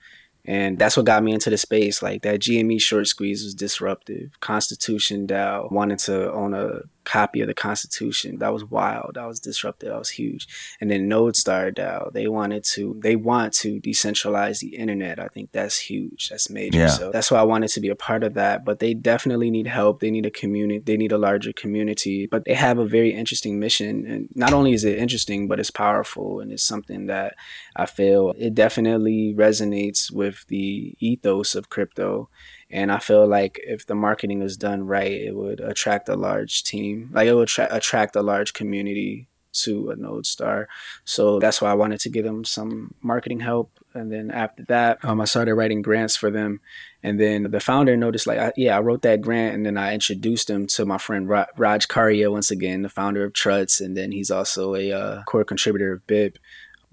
[0.47, 2.01] And that's what got me into the space.
[2.01, 4.39] Like that GME short squeeze was disruptive.
[4.39, 8.39] Constitution DAO wanted to own a copy of the Constitution.
[8.39, 9.11] That was wild.
[9.13, 9.89] That was disruptive.
[9.89, 10.47] That was huge.
[10.81, 15.19] And then Node Star DAO, they wanted to they want to decentralize the internet.
[15.19, 16.29] I think that's huge.
[16.29, 16.79] That's major.
[16.79, 16.87] Yeah.
[16.87, 18.65] So that's why I wanted to be a part of that.
[18.65, 20.01] But they definitely need help.
[20.01, 20.79] They need a community.
[20.79, 22.27] They need a larger community.
[22.27, 24.05] But they have a very interesting mission.
[24.05, 27.35] And not only is it interesting, but it's powerful and it's something that
[27.75, 32.29] I feel it definitely resonates with the ethos of crypto.
[32.69, 36.63] And I feel like if the marketing is done right, it would attract a large
[36.63, 37.09] team.
[37.13, 39.27] Like it would tra- attract a large community
[39.63, 40.67] to a Node Star.
[41.03, 43.71] So that's why I wanted to give them some marketing help.
[43.93, 46.59] And then after that, um, I started writing grants for them.
[47.01, 49.93] And then the founder noticed, like, I, yeah, I wrote that grant, and then I
[49.93, 53.95] introduced him to my friend Ra- Raj Karia, once again, the founder of Truts, and
[53.95, 56.37] then he's also a uh, core contributor of BIP.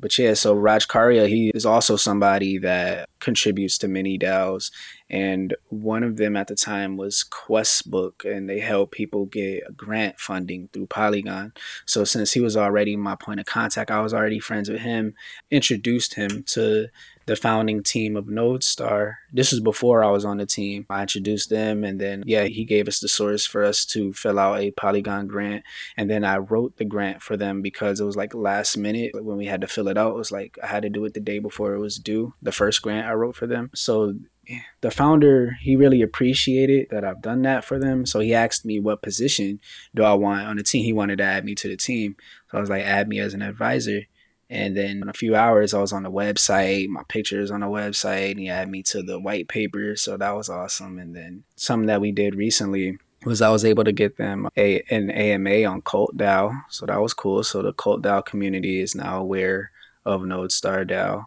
[0.03, 4.73] But yeah, so Raj Karia, he is also somebody that contributes to many DAOs.
[5.09, 10.19] And one of them at the time was Questbook, and they help people get grant
[10.19, 11.53] funding through Polygon.
[11.87, 15.15] So since he was already my point of contact, I was already friends with him,
[15.53, 16.89] introduced him to
[17.27, 19.19] the founding team of Node Star.
[19.33, 20.87] This was before I was on the team.
[20.91, 24.39] I introduced them, and then, yeah, he gave us the source for us to fill
[24.39, 25.65] out a Polygon grant.
[25.97, 29.37] And then I wrote the grant for them because it was like last minute when
[29.37, 30.15] we had to fill it out.
[30.15, 32.53] It was like I had to do it the day before it was due, the
[32.53, 33.71] first grant I wrote for them.
[33.75, 34.15] So
[34.81, 38.05] the founder, he really appreciated that I've done that for them.
[38.07, 39.61] So he asked me what position
[39.95, 40.85] do I want on the team.
[40.85, 42.17] He wanted to add me to the team.
[42.51, 44.03] So I was like, add me as an advisor.
[44.53, 47.67] And then in a few hours, I was on the website, my pictures on the
[47.67, 49.97] website, and he had me to the white paper.
[49.97, 50.99] So that was awesome.
[50.99, 54.83] And then something that we did recently was I was able to get them a
[54.91, 56.55] an AMA on Cult DAO.
[56.69, 57.43] So that was cool.
[57.45, 59.71] So the Cult DAO community is now aware
[60.05, 61.25] of Node Star DAO.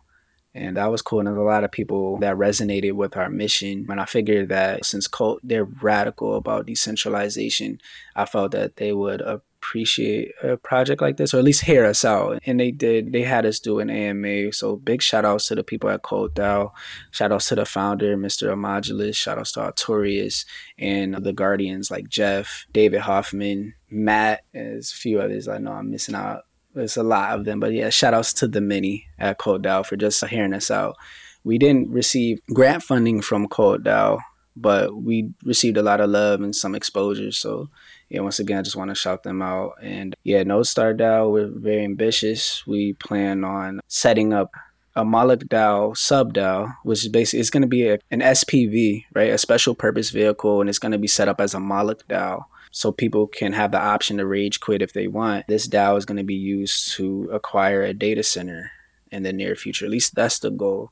[0.53, 1.19] And that was cool.
[1.19, 3.87] And there's a lot of people that resonated with our mission.
[3.89, 7.81] And I figured that since Cult, they're radical about decentralization,
[8.15, 9.23] I felt that they would
[9.65, 12.39] appreciate a project like this, or at least hear us out.
[12.45, 13.11] And they did.
[13.11, 14.53] They had us do an AMA.
[14.53, 16.71] So big shout outs to the people at Cult DAO.
[17.11, 18.51] Shout outs to the founder, Mr.
[18.51, 19.15] O'Modulus.
[19.15, 20.45] Shout outs to Artorias
[20.77, 25.91] and the Guardians like Jeff, David Hoffman, Matt, as a few others I know I'm
[25.91, 29.37] missing out there's a lot of them, but yeah, shout outs to the mini at
[29.37, 30.97] Cult DAO for just hearing us out.
[31.45, 34.19] We didn't receive grant funding from Cult DAO,
[34.57, 37.31] but we received a lot of love and some exposure.
[37.31, 37.69] So
[38.09, 39.73] yeah, once again, I just want to shout them out.
[39.81, 42.65] And yeah, Node Star DAO, we're very ambitious.
[42.67, 44.51] We plan on setting up
[44.95, 49.05] a Moloch DAO sub DAO, which is basically it's going to be a, an SPV,
[49.13, 49.31] right?
[49.31, 52.43] A special purpose vehicle, and it's going to be set up as a Moloch DAO
[52.71, 55.47] so people can have the option to rage quit if they want.
[55.47, 58.71] This DAO is going to be used to acquire a data center
[59.11, 59.85] in the near future.
[59.85, 60.91] At least that's the goal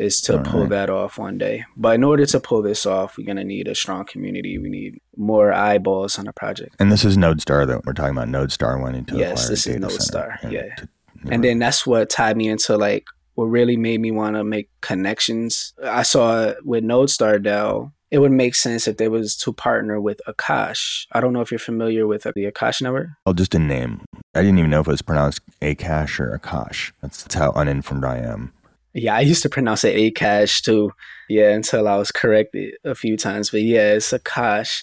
[0.00, 0.70] is to All pull right.
[0.70, 1.64] that off one day.
[1.76, 4.58] But in order to pull this off, we're going to need a strong community.
[4.58, 6.76] We need more eyeballs on the project.
[6.78, 9.66] And this is Node Star that we're talking about Node Star wanting to yes, this
[9.66, 10.38] is Node Star.
[10.48, 10.74] Yeah.
[10.76, 10.88] To,
[11.30, 14.70] And then that's what tied me into like what really made me want to make
[14.80, 15.74] connections.
[15.84, 20.00] I saw with Node Star DAO, it would make sense if they was to partner
[20.00, 21.06] with Akash.
[21.12, 23.08] I don't know if you're familiar with the Akash network.
[23.24, 24.02] Oh, just a name.
[24.34, 26.92] I didn't even know if it was pronounced Akash or Akash.
[27.02, 28.52] That's, that's how uninformed I am.
[28.92, 30.92] Yeah, I used to pronounce it Akash too.
[31.28, 33.50] Yeah, until I was corrected a few times.
[33.50, 34.82] But yeah, it's Akash.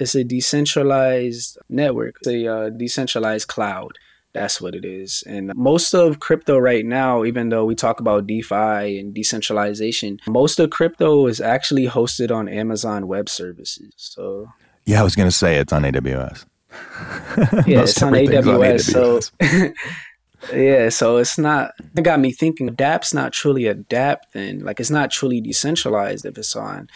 [0.00, 2.16] It's a decentralized network.
[2.20, 3.96] It's a uh, decentralized cloud.
[4.32, 5.22] That's what it is.
[5.28, 10.58] And most of crypto right now, even though we talk about DeFi and decentralization, most
[10.58, 13.92] of crypto is actually hosted on Amazon Web Services.
[13.96, 14.48] So
[14.86, 16.44] yeah, I was going to say it's on AWS.
[17.66, 18.80] yeah, it's on AWS, on AWS.
[18.80, 19.72] So
[20.52, 21.72] yeah, so it's not.
[21.96, 22.68] It got me thinking.
[22.68, 26.88] DApp's not truly a DApp, then like it's not truly decentralized if it's on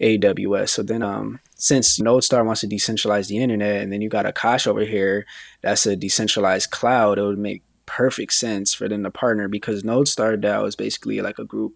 [0.00, 0.70] AWS.
[0.70, 4.26] So then, um, since Node Star wants to decentralize the internet, and then you got
[4.26, 5.26] Akash over here,
[5.62, 7.18] that's a decentralized cloud.
[7.18, 11.20] It would make perfect sense for them to partner because Node Star DAO is basically
[11.20, 11.74] like a group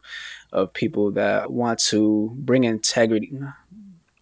[0.52, 3.32] of people that want to bring integrity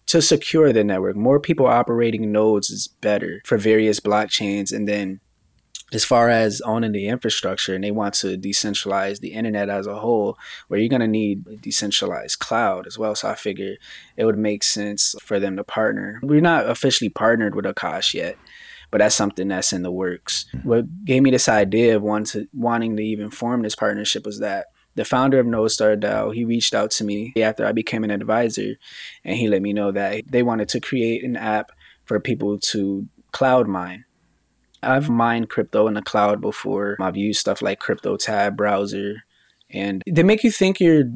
[0.05, 1.15] to secure the network.
[1.15, 5.19] More people operating nodes is better for various blockchains, and then
[5.93, 9.99] as far as owning the infrastructure and they want to decentralize the internet as a
[9.99, 13.15] whole where you're going to need a decentralized cloud as well.
[13.15, 13.75] So i figure
[14.17, 16.19] it would make sense for them to partner.
[16.23, 18.37] We're not officially partnered with akash yet
[18.91, 20.45] but that's something that's in the works.
[20.63, 24.39] What gave me this idea of wanting to, wanting to even form this partnership was
[24.39, 28.03] that the founder of Node Star DAO, he reached out to me after I became
[28.03, 28.75] an advisor,
[29.23, 31.71] and he let me know that they wanted to create an app
[32.05, 34.05] for people to cloud mine
[34.81, 36.97] I've mined crypto in the cloud before.
[36.99, 39.23] I've used stuff like CryptoTab browser,
[39.69, 41.11] and they make you think you're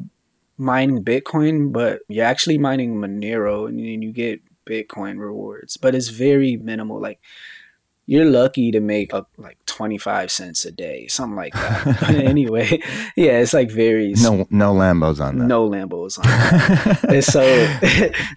[0.56, 5.76] mining Bitcoin, but you're actually mining Monero, and you get Bitcoin rewards.
[5.76, 7.00] But it's very minimal.
[7.00, 7.20] Like
[8.06, 12.08] you're lucky to make a, like 25 cents a day, something like that.
[12.10, 12.82] anyway,
[13.16, 15.46] yeah, it's like very no no Lambos on that.
[15.46, 17.04] No Lambos on that.
[17.08, 17.42] and so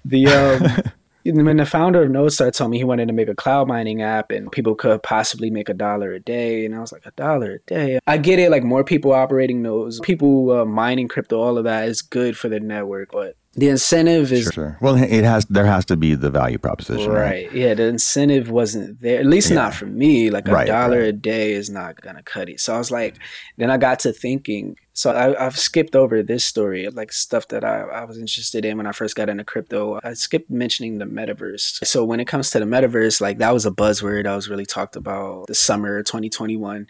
[0.05, 0.91] the um
[1.31, 4.01] when the founder of Node Star told me he wanted to make a cloud mining
[4.01, 7.11] app and people could possibly make a dollar a day, and I was like, a
[7.11, 7.99] dollar a day.
[8.07, 11.87] I get it, like more people operating nodes, people uh, mining crypto, all of that
[11.87, 15.65] is good for the network, but the incentive is sure, sure, well it has there
[15.65, 17.53] has to be the value proposition right, right?
[17.53, 19.55] yeah the incentive wasn't there at least yeah.
[19.55, 21.07] not for me like a right, dollar right.
[21.07, 23.17] a day is not gonna cut it so i was like
[23.57, 27.63] then i got to thinking so I, have skipped over this story like stuff that
[27.63, 29.99] I, I was interested in when i first got into crypto.
[30.03, 31.85] I skipped mentioning the metaverse.
[31.85, 34.65] So when it comes to the metaverse like that was a buzzword I was really
[34.65, 36.87] talked about the summer 2021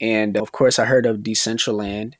[0.00, 2.14] and of course i heard of decentraland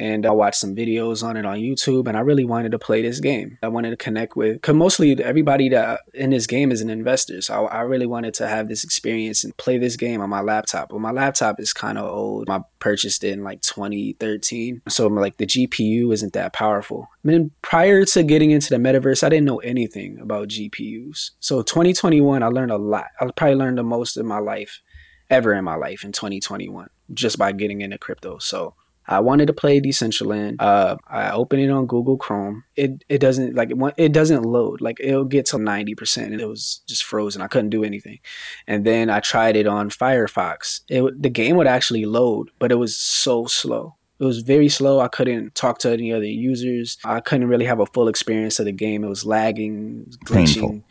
[0.00, 3.02] and I watched some videos on it on YouTube and I really wanted to play
[3.02, 3.58] this game.
[3.62, 7.42] I wanted to connect with because mostly everybody that in this game is an investor.
[7.42, 10.40] So I, I, really wanted to have this experience and play this game on my
[10.40, 10.88] laptop.
[10.88, 12.48] But my laptop is kind of old.
[12.48, 14.80] I purchased it in like 2013.
[14.88, 17.06] So like the GPU isn't that powerful.
[17.22, 21.32] I mean, prior to getting into the metaverse, I didn't know anything about GPUs.
[21.40, 23.08] So 2021, I learned a lot.
[23.20, 24.80] I probably learned the most in my life
[25.28, 28.38] ever in my life in 2021 just by getting into crypto.
[28.38, 28.74] So
[29.10, 30.56] I wanted to play Decentraland.
[30.60, 32.62] Uh, I open it on Google Chrome.
[32.76, 34.80] It it doesn't like it, it doesn't load.
[34.80, 37.42] Like it'll get to ninety percent, and it was just frozen.
[37.42, 38.20] I couldn't do anything.
[38.68, 40.82] And then I tried it on Firefox.
[40.88, 43.96] It the game would actually load, but it was so slow.
[44.20, 45.00] It was very slow.
[45.00, 46.98] I couldn't talk to any other users.
[47.04, 49.02] I couldn't really have a full experience of the game.
[49.02, 50.54] It was lagging, glitching.
[50.54, 50.84] Painful.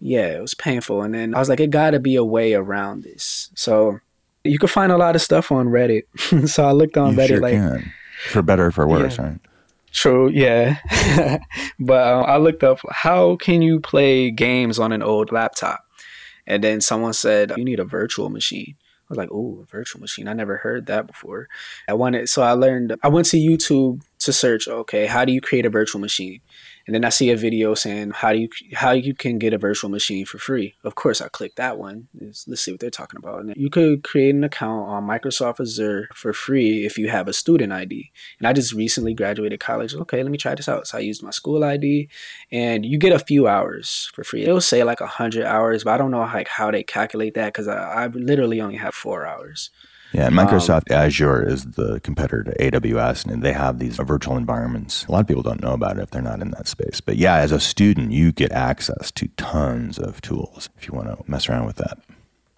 [0.00, 1.02] Yeah, it was painful.
[1.02, 3.50] And then I was like, it got to be a way around this.
[3.54, 3.98] So
[4.48, 6.04] you can find a lot of stuff on Reddit.
[6.48, 7.92] so I looked on you Reddit sure like can.
[8.30, 9.24] for better or for worse, yeah.
[9.24, 9.40] right?
[9.92, 10.78] True, yeah.
[11.80, 15.80] but um, I looked up how can you play games on an old laptop,
[16.46, 18.74] and then someone said you need a virtual machine.
[18.78, 20.28] I was like, "Oh, a virtual machine!
[20.28, 21.48] I never heard that before."
[21.88, 22.96] I wanted, so I learned.
[23.02, 24.68] I went to YouTube to search.
[24.68, 26.40] Okay, how do you create a virtual machine?
[26.86, 29.58] And then I see a video saying how do you how you can get a
[29.58, 30.74] virtual machine for free.
[30.84, 32.08] Of course, I click that one.
[32.20, 33.40] Let's see what they're talking about.
[33.40, 37.32] And you could create an account on Microsoft Azure for free if you have a
[37.32, 38.12] student ID.
[38.38, 39.94] And I just recently graduated college.
[39.94, 40.86] Okay, let me try this out.
[40.86, 42.08] So I used my school ID,
[42.52, 44.44] and you get a few hours for free.
[44.44, 47.66] It'll say like hundred hours, but I don't know like how they calculate that because
[47.66, 49.70] I, I literally only have four hours.
[50.12, 54.36] Yeah, and Microsoft um, Azure is the competitor to AWS, and they have these virtual
[54.36, 55.04] environments.
[55.06, 57.00] A lot of people don't know about it if they're not in that space.
[57.00, 61.08] But yeah, as a student, you get access to tons of tools if you want
[61.08, 61.98] to mess around with that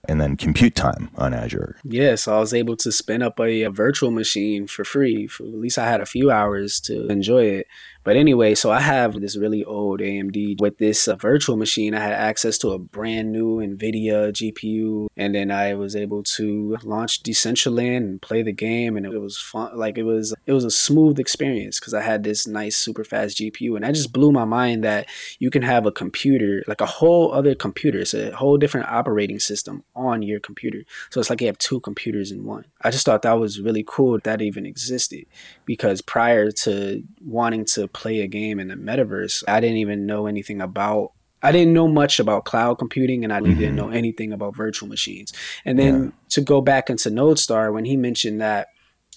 [0.08, 1.76] and then compute time on Azure.
[1.84, 5.26] Yeah, so I was able to spin up a, a virtual machine for free.
[5.26, 7.66] For, at least I had a few hours to enjoy it.
[8.04, 11.94] But anyway, so I have this really old AMD with this uh, virtual machine.
[11.94, 16.78] I had access to a brand new NVIDIA GPU, and then I was able to
[16.84, 19.76] launch Decentraland and play the game, and it was fun.
[19.76, 23.38] Like it was, it was a smooth experience because I had this nice, super fast
[23.38, 26.86] GPU, and that just blew my mind that you can have a computer, like a
[26.86, 27.98] whole other computer.
[27.98, 30.82] It's a whole different operating system on your computer.
[31.10, 32.64] So it's like you have two computers in one.
[32.82, 35.26] I just thought that was really cool that even existed
[35.68, 40.26] because prior to wanting to play a game in the metaverse, I didn't even know
[40.26, 41.12] anything about
[41.42, 43.60] I didn't know much about cloud computing and I mm-hmm.
[43.60, 45.32] didn't know anything about virtual machines.
[45.66, 46.10] And then yeah.
[46.30, 48.68] to go back into Node Star, when he mentioned that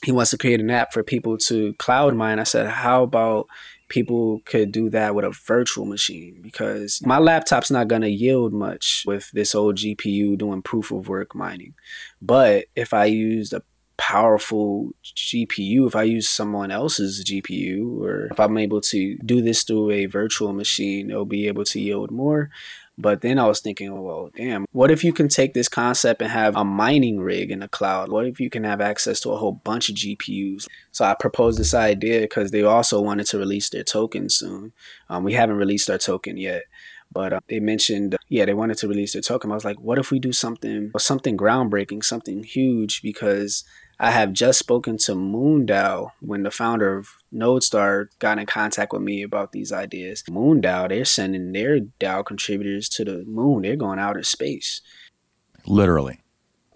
[0.03, 3.47] he wants to create an app for people to cloud mine, I said, how about
[3.87, 6.37] people could do that with a virtual machine?
[6.43, 11.07] Because my laptop's not going to yield much with this old GPU doing proof of
[11.07, 11.73] work mining.
[12.21, 13.63] But if I used a
[13.97, 19.63] powerful GPU if I use someone else's GPU or if I'm able to do this
[19.63, 22.49] through a virtual machine, it'll be able to yield more.
[22.97, 26.29] But then I was thinking, well, damn, what if you can take this concept and
[26.29, 28.11] have a mining rig in the cloud?
[28.11, 30.67] What if you can have access to a whole bunch of GPUs?
[30.91, 34.73] So I proposed this idea because they also wanted to release their token soon.
[35.09, 36.63] Um, we haven't released our token yet.
[37.13, 39.51] But uh, they mentioned, yeah, they wanted to release their token.
[39.51, 43.01] I was like, what if we do something, something groundbreaking, something huge?
[43.01, 43.65] Because
[44.03, 48.93] I have just spoken to MoonDAO when the founder of Node Star got in contact
[48.93, 50.23] with me about these ideas.
[50.27, 53.61] MoonDAO, they're sending their DAO contributors to the moon.
[53.61, 54.81] They're going out of space.
[55.67, 56.19] Literally.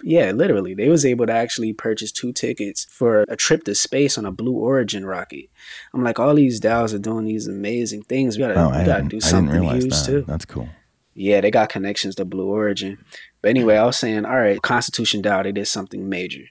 [0.03, 0.75] Yeah, literally.
[0.75, 4.31] They was able to actually purchase two tickets for a trip to space on a
[4.31, 5.49] Blue Origin rocket.
[5.95, 8.37] I'm like, all these DAOs are doing these amazing things.
[8.37, 10.05] We gotta, oh, we gotta do something huge that.
[10.05, 10.21] too.
[10.27, 10.69] That's cool.
[11.15, 12.99] Yeah, they got connections to Blue Origin.
[13.41, 16.43] But anyway, I was saying, all right, Constitution DAO, they did something major.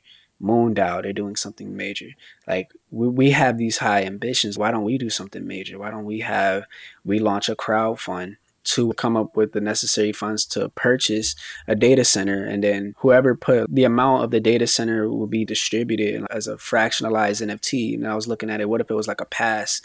[0.44, 2.10] MoonDAO, they're doing something major.
[2.46, 4.58] Like we, we have these high ambitions.
[4.58, 5.78] Why don't we do something major?
[5.78, 6.64] Why don't we have
[7.04, 11.34] we launch a crowd fund to come up with the necessary funds to purchase
[11.68, 15.44] a data center and then whoever put the amount of the data center will be
[15.44, 17.94] distributed as a fractionalized NFT.
[17.94, 19.82] And I was looking at it, what if it was like a pass?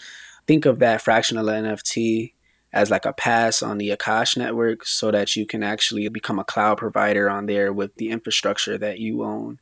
[0.47, 2.33] Think of that fractional NFT
[2.71, 6.43] as like a pass on the Akash network so that you can actually become a
[6.43, 9.59] cloud provider on there with the infrastructure that you own.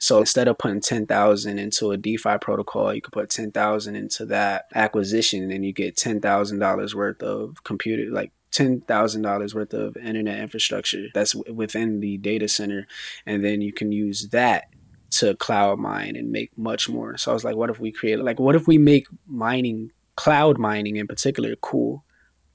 [0.00, 4.64] So instead of putting 10,000 into a DeFi protocol, you could put 10,000 into that
[4.74, 11.34] acquisition and you get $10,000 worth of computer, like $10,000 worth of internet infrastructure that's
[11.34, 12.86] within the data center.
[13.26, 14.70] And then you can use that
[15.10, 17.18] to cloud mine and make much more.
[17.18, 20.58] So I was like, what if we create, like, what if we make mining, cloud
[20.58, 22.04] mining in particular, cool?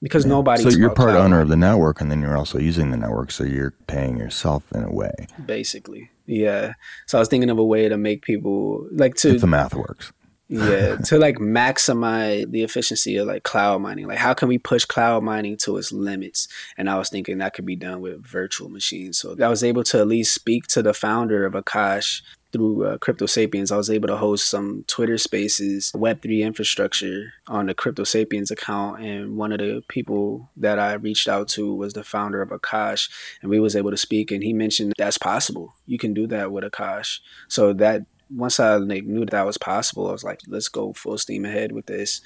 [0.02, 0.30] Because yeah.
[0.30, 0.62] nobody.
[0.62, 3.44] So you're part owner of the network, and then you're also using the network, so
[3.44, 5.14] you're paying yourself in a way.
[5.44, 6.74] Basically, yeah.
[7.06, 9.74] So I was thinking of a way to make people like to if the math
[9.74, 10.12] works.
[10.48, 14.06] yeah, to like maximize the efficiency of like cloud mining.
[14.06, 16.48] Like, how can we push cloud mining to its limits?
[16.76, 19.18] And I was thinking that could be done with virtual machines.
[19.18, 22.22] So I was able to at least speak to the founder of Akash
[22.52, 27.66] through uh, Crypto Sapiens, I was able to host some Twitter Spaces Web3 infrastructure on
[27.66, 29.02] the Crypto Sapiens account.
[29.02, 33.10] And one of the people that I reached out to was the founder of Akash,
[33.42, 34.30] and we was able to speak.
[34.30, 35.74] And he mentioned that's possible.
[35.86, 37.20] You can do that with Akash.
[37.48, 40.92] So that once I like, knew that, that was possible, I was like, let's go
[40.92, 42.20] full steam ahead with this.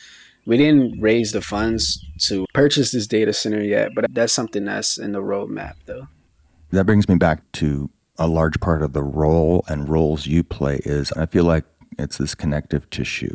[0.47, 4.99] We didn't raise the funds to purchase this data center yet, but that's something that's
[4.99, 6.09] in the roadmap, though.
[6.71, 10.81] That brings me back to a large part of the role and roles you play
[10.85, 11.65] is I feel like
[11.99, 13.35] it's this connective tissue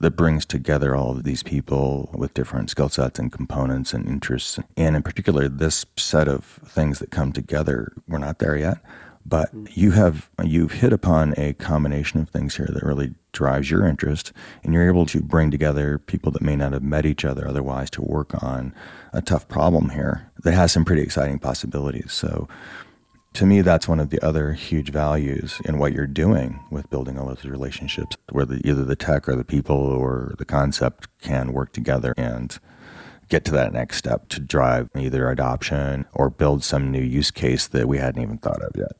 [0.00, 4.58] that brings together all of these people with different skill sets and components and interests.
[4.76, 8.78] And in particular, this set of things that come together, we're not there yet.
[9.24, 9.66] But mm-hmm.
[9.78, 14.32] you have you've hit upon a combination of things here that really drives your interest,
[14.64, 17.88] and you're able to bring together people that may not have met each other otherwise
[17.90, 18.74] to work on
[19.12, 22.12] a tough problem here that has some pretty exciting possibilities.
[22.12, 22.48] So
[23.34, 27.18] to me, that's one of the other huge values in what you're doing with building
[27.18, 31.52] all those relationships, where the, either the tech or the people or the concept can
[31.52, 32.58] work together and
[33.28, 37.66] get to that next step to drive either adoption or build some new use case
[37.68, 38.92] that we hadn't even thought of yet.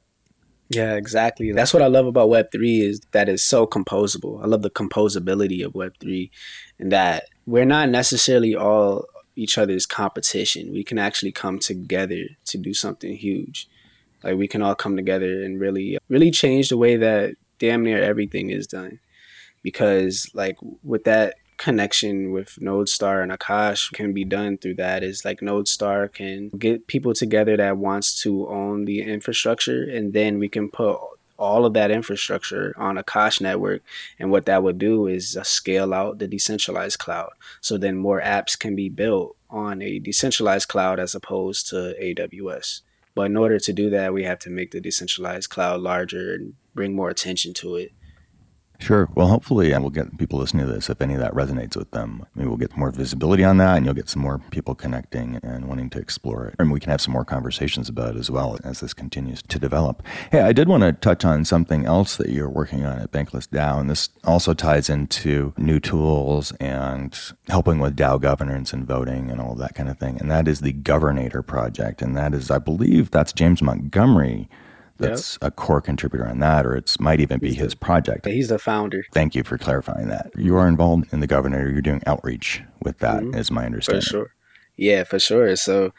[0.70, 1.52] Yeah, exactly.
[1.52, 4.42] That's what I love about Web3 is that it's so composable.
[4.42, 6.30] I love the composability of Web3
[6.78, 9.04] and that we're not necessarily all
[9.36, 10.72] each other's competition.
[10.72, 13.68] We can actually come together to do something huge.
[14.22, 18.02] Like we can all come together and really, really change the way that damn near
[18.02, 18.98] everything is done.
[19.62, 25.04] Because like with that connection with Node Star and Akash can be done through that
[25.04, 30.12] is like Node Star can get people together that wants to own the infrastructure and
[30.12, 30.98] then we can put
[31.38, 33.82] all of that infrastructure on Akash network.
[34.18, 37.30] And what that would do is uh, scale out the decentralized cloud.
[37.60, 42.82] So then more apps can be built on a decentralized cloud as opposed to AWS
[43.14, 46.54] but in order to do that, we have to make the decentralized cloud larger and
[46.74, 47.92] bring more attention to it.
[48.82, 49.08] Sure.
[49.14, 50.90] Well, hopefully, we'll get people listening to this.
[50.90, 53.86] If any of that resonates with them, maybe we'll get more visibility on that, and
[53.86, 56.56] you'll get some more people connecting and wanting to explore it.
[56.58, 59.58] And we can have some more conversations about it as well as this continues to
[59.60, 60.02] develop.
[60.32, 63.46] Hey, I did want to touch on something else that you're working on at Bankless
[63.46, 67.16] DAO, and this also ties into new tools and
[67.46, 70.18] helping with DAO governance and voting and all that kind of thing.
[70.18, 74.48] And that is the Governator project, and that is, I believe, that's James Montgomery
[75.02, 75.48] that's yep.
[75.48, 78.26] a core contributor on that, or it might even be he's his the, project.
[78.26, 79.04] He's the founder.
[79.12, 80.30] Thank you for clarifying that.
[80.36, 81.70] You are involved in the Governator.
[81.72, 83.38] You're doing outreach with that, mm-hmm.
[83.38, 84.02] is my understanding.
[84.02, 84.34] For sure.
[84.76, 85.54] Yeah, for sure.
[85.56, 85.92] So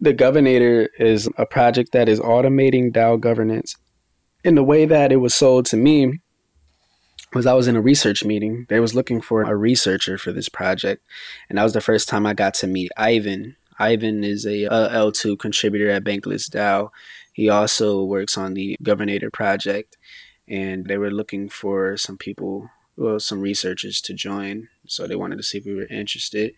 [0.00, 3.76] the Governator is a project that is automating DAO governance.
[4.42, 6.20] In the way that it was sold to me
[7.34, 8.66] was I was in a research meeting.
[8.68, 11.04] They was looking for a researcher for this project,
[11.48, 13.56] and that was the first time I got to meet Ivan.
[13.78, 16.90] Ivan is a, a L2 contributor at Bankless DAO
[17.32, 19.96] he also works on the Governator project,
[20.48, 24.68] and they were looking for some people, well, some researchers to join.
[24.86, 26.52] So they wanted to see if we were interested.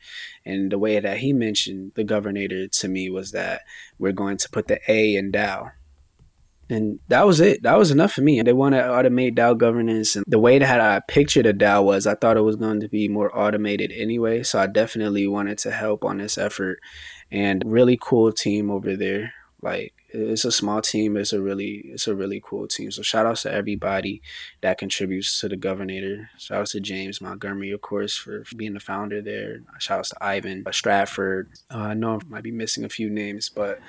[0.47, 3.63] And the way that he mentioned the Governator to me was that
[3.99, 5.73] we're going to put the A in DAO.
[6.71, 7.63] And that was it.
[7.65, 8.39] That was enough for me.
[8.39, 10.17] And they want to automate DAO governance.
[10.17, 12.89] And the way that I pictured a DAO was I thought it was going to
[12.89, 14.43] be more automated anyway.
[14.43, 16.81] So I definitely wanted to help on this effort.
[17.31, 19.35] And really cool team over there.
[19.61, 21.17] Like it's a small team.
[21.17, 22.91] It's a really it's a really cool team.
[22.91, 24.23] So shout outs to everybody
[24.61, 26.29] that contributes to the Governator.
[26.39, 29.63] Shout outs to James Montgomery, of course, for, being the founder there.
[29.79, 31.51] Shout outs to Ivan Stratford.
[31.73, 33.81] Uh, I know I might be missing a few names, but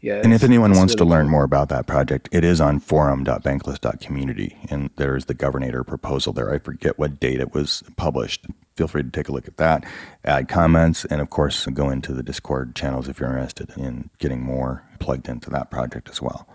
[0.00, 0.20] yeah.
[0.22, 1.30] And if anyone wants really to learn cool.
[1.30, 6.52] more about that project, it is on forum.bankless.community, and there's the Governator proposal there.
[6.52, 8.46] I forget what date it was published
[8.76, 9.84] feel free to take a look at that,
[10.24, 14.42] add comments, and of course, go into the Discord channels if you're interested in getting
[14.42, 16.48] more plugged into that project as well.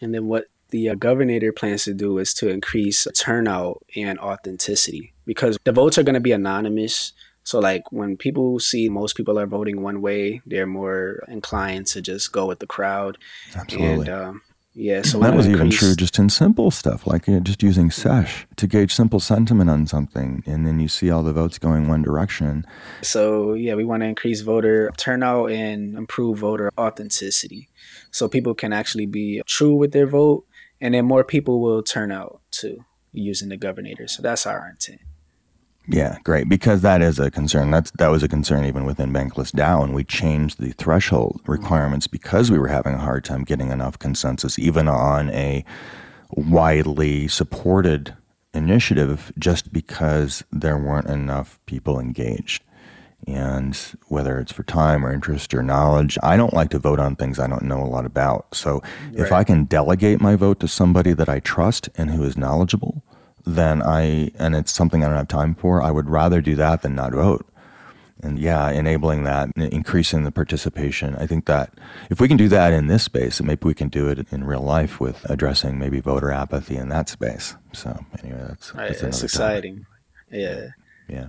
[0.00, 5.12] And then what the uh, Governator plans to do is to increase turnout and authenticity
[5.26, 7.12] because the votes are going to be anonymous.
[7.42, 12.02] So, like when people see most people are voting one way, they're more inclined to
[12.02, 13.18] just go with the crowd.
[13.54, 14.06] Absolutely.
[14.06, 14.42] And um,
[14.72, 18.46] yeah, so that was even true just in simple stuff, like uh, just using sesh
[18.56, 22.02] to gauge simple sentiment on something, and then you see all the votes going one
[22.02, 22.64] direction.
[23.02, 27.68] So yeah, we want to increase voter turnout and improve voter authenticity,
[28.12, 30.46] so people can actually be true with their vote,
[30.80, 34.08] and then more people will turn out too using the Governator.
[34.08, 35.00] So that's our intent.
[35.92, 36.48] Yeah, great.
[36.48, 37.70] Because that is a concern.
[37.72, 42.06] That's that was a concern even within Bankless DAO, and we changed the threshold requirements
[42.06, 45.64] because we were having a hard time getting enough consensus, even on a
[46.30, 48.14] widely supported
[48.54, 52.62] initiative, just because there weren't enough people engaged.
[53.26, 53.76] And
[54.06, 57.38] whether it's for time or interest or knowledge, I don't like to vote on things
[57.38, 58.54] I don't know a lot about.
[58.54, 59.26] So right.
[59.26, 63.02] if I can delegate my vote to somebody that I trust and who is knowledgeable,
[63.46, 66.82] then I, and it's something I don't have time for, I would rather do that
[66.82, 67.46] than not vote.
[68.22, 71.14] and yeah, enabling that, increasing the participation.
[71.16, 71.72] I think that
[72.10, 74.62] if we can do that in this space, maybe we can do it in real
[74.62, 77.56] life with addressing maybe voter apathy in that space.
[77.72, 79.86] So anyway, that's right, that's, that's exciting.
[80.30, 80.40] Topic.
[80.40, 80.68] Yeah.
[81.08, 81.26] Yeah.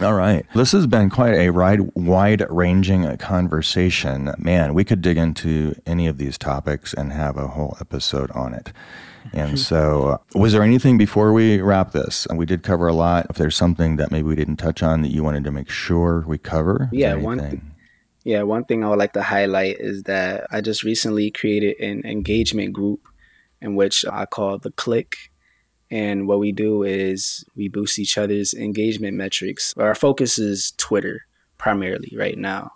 [0.00, 0.44] All right.
[0.54, 4.34] This has been quite a wide ranging conversation.
[4.36, 8.52] Man, we could dig into any of these topics and have a whole episode on
[8.52, 8.72] it.
[9.32, 12.26] And so, uh, was there anything before we wrap this?
[12.32, 13.26] We did cover a lot.
[13.30, 16.24] If there's something that maybe we didn't touch on that you wanted to make sure
[16.26, 17.74] we cover, yeah, one thing.
[18.24, 22.04] Yeah, one thing I would like to highlight is that I just recently created an
[22.04, 23.06] engagement group
[23.60, 25.14] in which I call the Kliq.
[25.92, 29.74] And what we do is we boost each other's engagement metrics.
[29.76, 32.72] Our focus is Twitter primarily right now.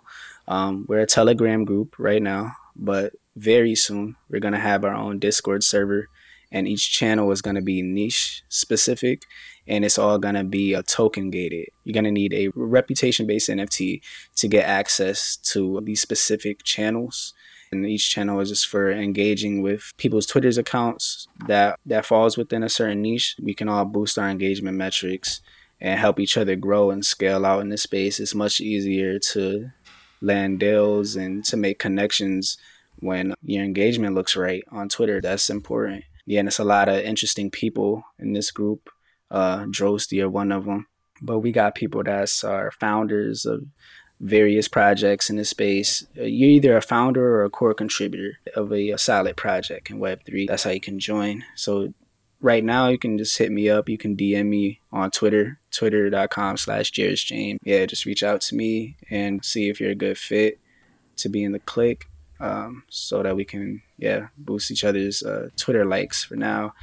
[0.47, 4.95] Um, we're a Telegram group right now, but very soon we're going to have our
[4.95, 6.07] own Discord server
[6.51, 9.23] and each channel is going to be niche specific
[9.67, 11.67] and it's all going to be a token gated.
[11.83, 14.01] You're going to need a reputation based nft
[14.35, 17.33] to get access to these specific channels
[17.71, 22.63] and each channel is just for engaging with people's twitter's accounts that that falls within
[22.63, 23.35] a certain niche.
[23.41, 25.41] We can all boost our engagement metrics
[25.79, 28.19] and help each other grow and scale out in this space.
[28.19, 29.71] It's much easier to
[30.21, 32.57] land deals and to make connections
[32.99, 35.21] when your engagement looks right on twitter.
[35.21, 38.89] That's important yeah, and it's a lot of interesting people in this group.
[39.29, 40.87] Uh, Droste are one of them,
[41.21, 43.65] but we got people that's our founders of
[44.21, 46.07] various projects in the space.
[46.17, 49.99] Uh, you're either a founder or a core contributor of a, a solid project in
[49.99, 50.47] Web3.
[50.47, 51.43] That's how you can join.
[51.55, 51.93] So
[52.39, 53.89] right now you can just hit me up.
[53.89, 57.59] You can DM me on Twitter, twitter.com slash James.
[57.61, 60.61] Yeah, just reach out to me and see if you're a good fit
[61.17, 62.03] to be in the Kliq
[62.41, 66.73] um, so that we can yeah boost each other's uh, Twitter likes for now,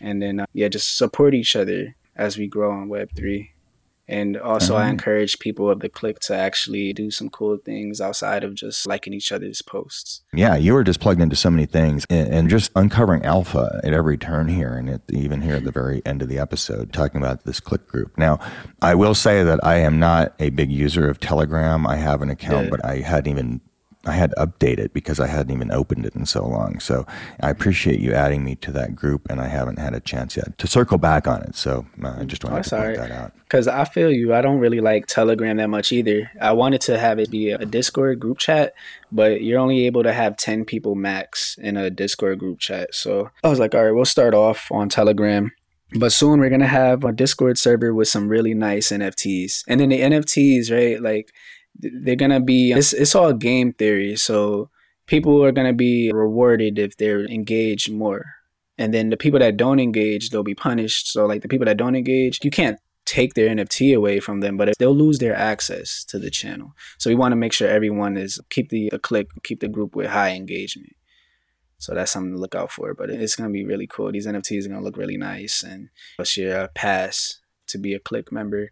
[0.00, 3.52] and then uh, yeah just support each other as we grow on Web three.
[4.08, 4.84] And also, mm-hmm.
[4.84, 8.86] I encourage people of the Kliq to actually do some cool things outside of just
[8.86, 10.22] liking each other's posts.
[10.32, 13.92] Yeah, you were just plugged into so many things and, and just uncovering alpha at
[13.92, 17.20] every turn here, and it, even here at the very end of the episode, talking
[17.20, 18.16] about this Kliq group.
[18.16, 18.38] Now,
[18.80, 21.84] I will say that I am not a big user of Telegram.
[21.84, 22.70] I have an account, yeah.
[22.70, 23.60] but I hadn't even
[24.06, 26.80] I had to update it because I hadn't even opened it in so long.
[26.80, 27.06] So
[27.40, 30.56] I appreciate you adding me to that group, and I haven't had a chance yet
[30.58, 31.56] to circle back on it.
[31.56, 32.96] So uh, I just wanted oh, to sorry.
[32.96, 33.32] point that out.
[33.44, 34.34] Because I feel you.
[34.34, 36.30] I don't really like Telegram that much either.
[36.40, 38.74] I wanted to have it be a Discord group chat,
[39.12, 42.94] but you're only able to have 10 people max in a Discord group chat.
[42.94, 45.52] So I was like, all right, we'll start off on Telegram.
[45.92, 49.62] But soon we're gonna have a Discord server with some really nice NFTs.
[49.68, 51.00] And then the NFTs, right?
[51.00, 51.32] Like
[51.80, 54.70] they're gonna be it's, it's all game theory so
[55.06, 58.24] people are gonna be rewarded if they're engaged more.
[58.78, 61.08] And then the people that don't engage they'll be punished.
[61.08, 64.56] So like the people that don't engage you can't take their nft away from them
[64.56, 66.72] but they'll lose their access to the channel.
[66.98, 69.94] So we want to make sure everyone is keep the, the Kliq keep the group
[69.94, 70.94] with high engagement.
[71.78, 74.10] So that's something to look out for but it's going to be really cool.
[74.10, 78.00] These nfts are going to look really nice and what's your pass to be a
[78.00, 78.70] Kliq member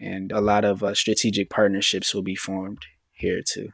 [0.00, 3.72] and a lot of uh, strategic partnerships will be formed here too.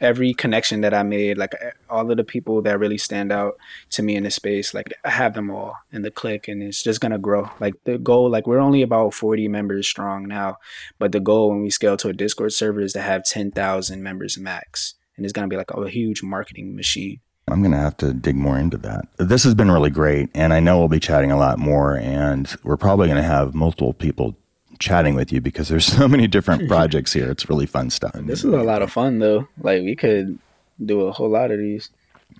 [0.00, 1.54] Every connection that I made, like
[1.88, 3.56] all of the people that really stand out
[3.90, 6.82] to me in this space, like I have them all in the Kliq, and it's
[6.82, 7.48] just gonna grow.
[7.60, 10.58] Like the goal, like we're only about forty members strong now,
[10.98, 14.02] but the goal when we scale to a Discord server is to have ten thousand
[14.02, 17.20] members max, and it's gonna be like a huge marketing machine.
[17.48, 19.06] I'm going to have to dig more into that.
[19.18, 22.52] This has been really great, and I know we'll be chatting a lot more, and
[22.64, 24.34] we're probably going to have multiple people
[24.78, 27.30] chatting with you because there's so many different projects here.
[27.30, 28.12] It's really fun stuff.
[28.14, 29.48] This is a lot of fun though.
[29.60, 30.38] Like we could
[30.84, 31.90] do a whole lot of these.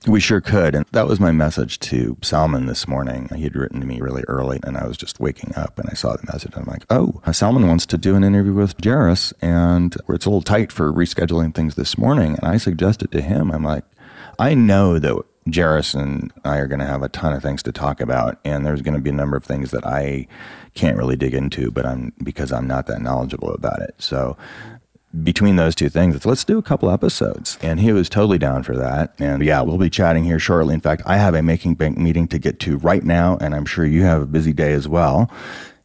[0.07, 0.75] We sure could.
[0.75, 3.29] And that was my message to Salman this morning.
[3.35, 5.95] He had written to me really early and I was just waking up and I
[5.95, 6.53] saw the message.
[6.55, 10.31] And I'm like, oh, Salman wants to do an interview with Jaris and it's a
[10.31, 12.37] little tight for rescheduling things this morning.
[12.39, 13.85] And I suggested to him, I'm like,
[14.39, 17.73] I know that Jaris and I are going to have a ton of things to
[17.73, 20.27] talk about, and there's going to be a number of things that I
[20.75, 23.95] can't really dig into, but I'm because I'm not that knowledgeable about it.
[23.99, 24.37] So
[25.23, 27.59] between those two things, let's do a couple episodes.
[27.63, 29.15] And he was totally down for that.
[29.19, 30.75] And yeah, we'll be chatting here shortly.
[30.75, 33.67] In fact, I have a Making Bank meeting to get to right now, and I'm
[33.67, 35.31] sure you have a busy day as well.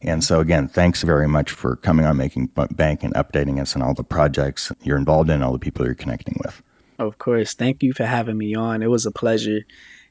[0.02, 3.82] And so, again, thanks very much for coming on Making Bank and updating us on
[3.82, 6.62] all the projects you're involved in, all the people you're connecting with.
[7.00, 7.54] Of course.
[7.54, 8.82] Thank you for having me on.
[8.82, 9.62] It was a pleasure.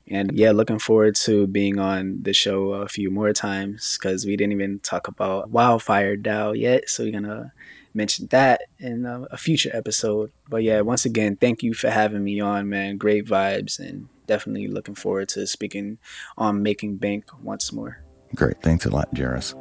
[0.08, 4.36] And yeah, looking forward to being on the show a few more times because we
[4.36, 6.90] didn't even talk about Wildfire DAO yet.
[6.90, 7.52] So we're going to
[7.94, 10.32] mention that in a, a future episode.
[10.50, 12.98] But yeah, once again, thank you for having me on, man.
[12.98, 16.00] Great vibes and definitely looking forward to speaking
[16.40, 18.02] on Making Bank once more.
[18.34, 18.60] Great.
[18.64, 19.54] Thanks a lot, Jaris.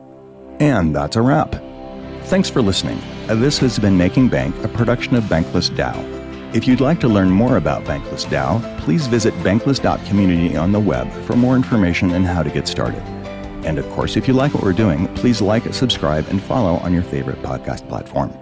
[0.61, 1.55] And that's a wrap.
[2.25, 2.99] Thanks for listening.
[3.27, 6.18] This has been Making Bank, a production of Bankless DAO.
[6.55, 11.13] If you'd like to learn more about Bankless DAO, please visit bankless.community on the web
[11.25, 13.03] for more information and how to get started.
[13.67, 16.95] And of course, if you like what we're doing, please like, subscribe, and follow on
[16.95, 18.33] your favorite podcast platform.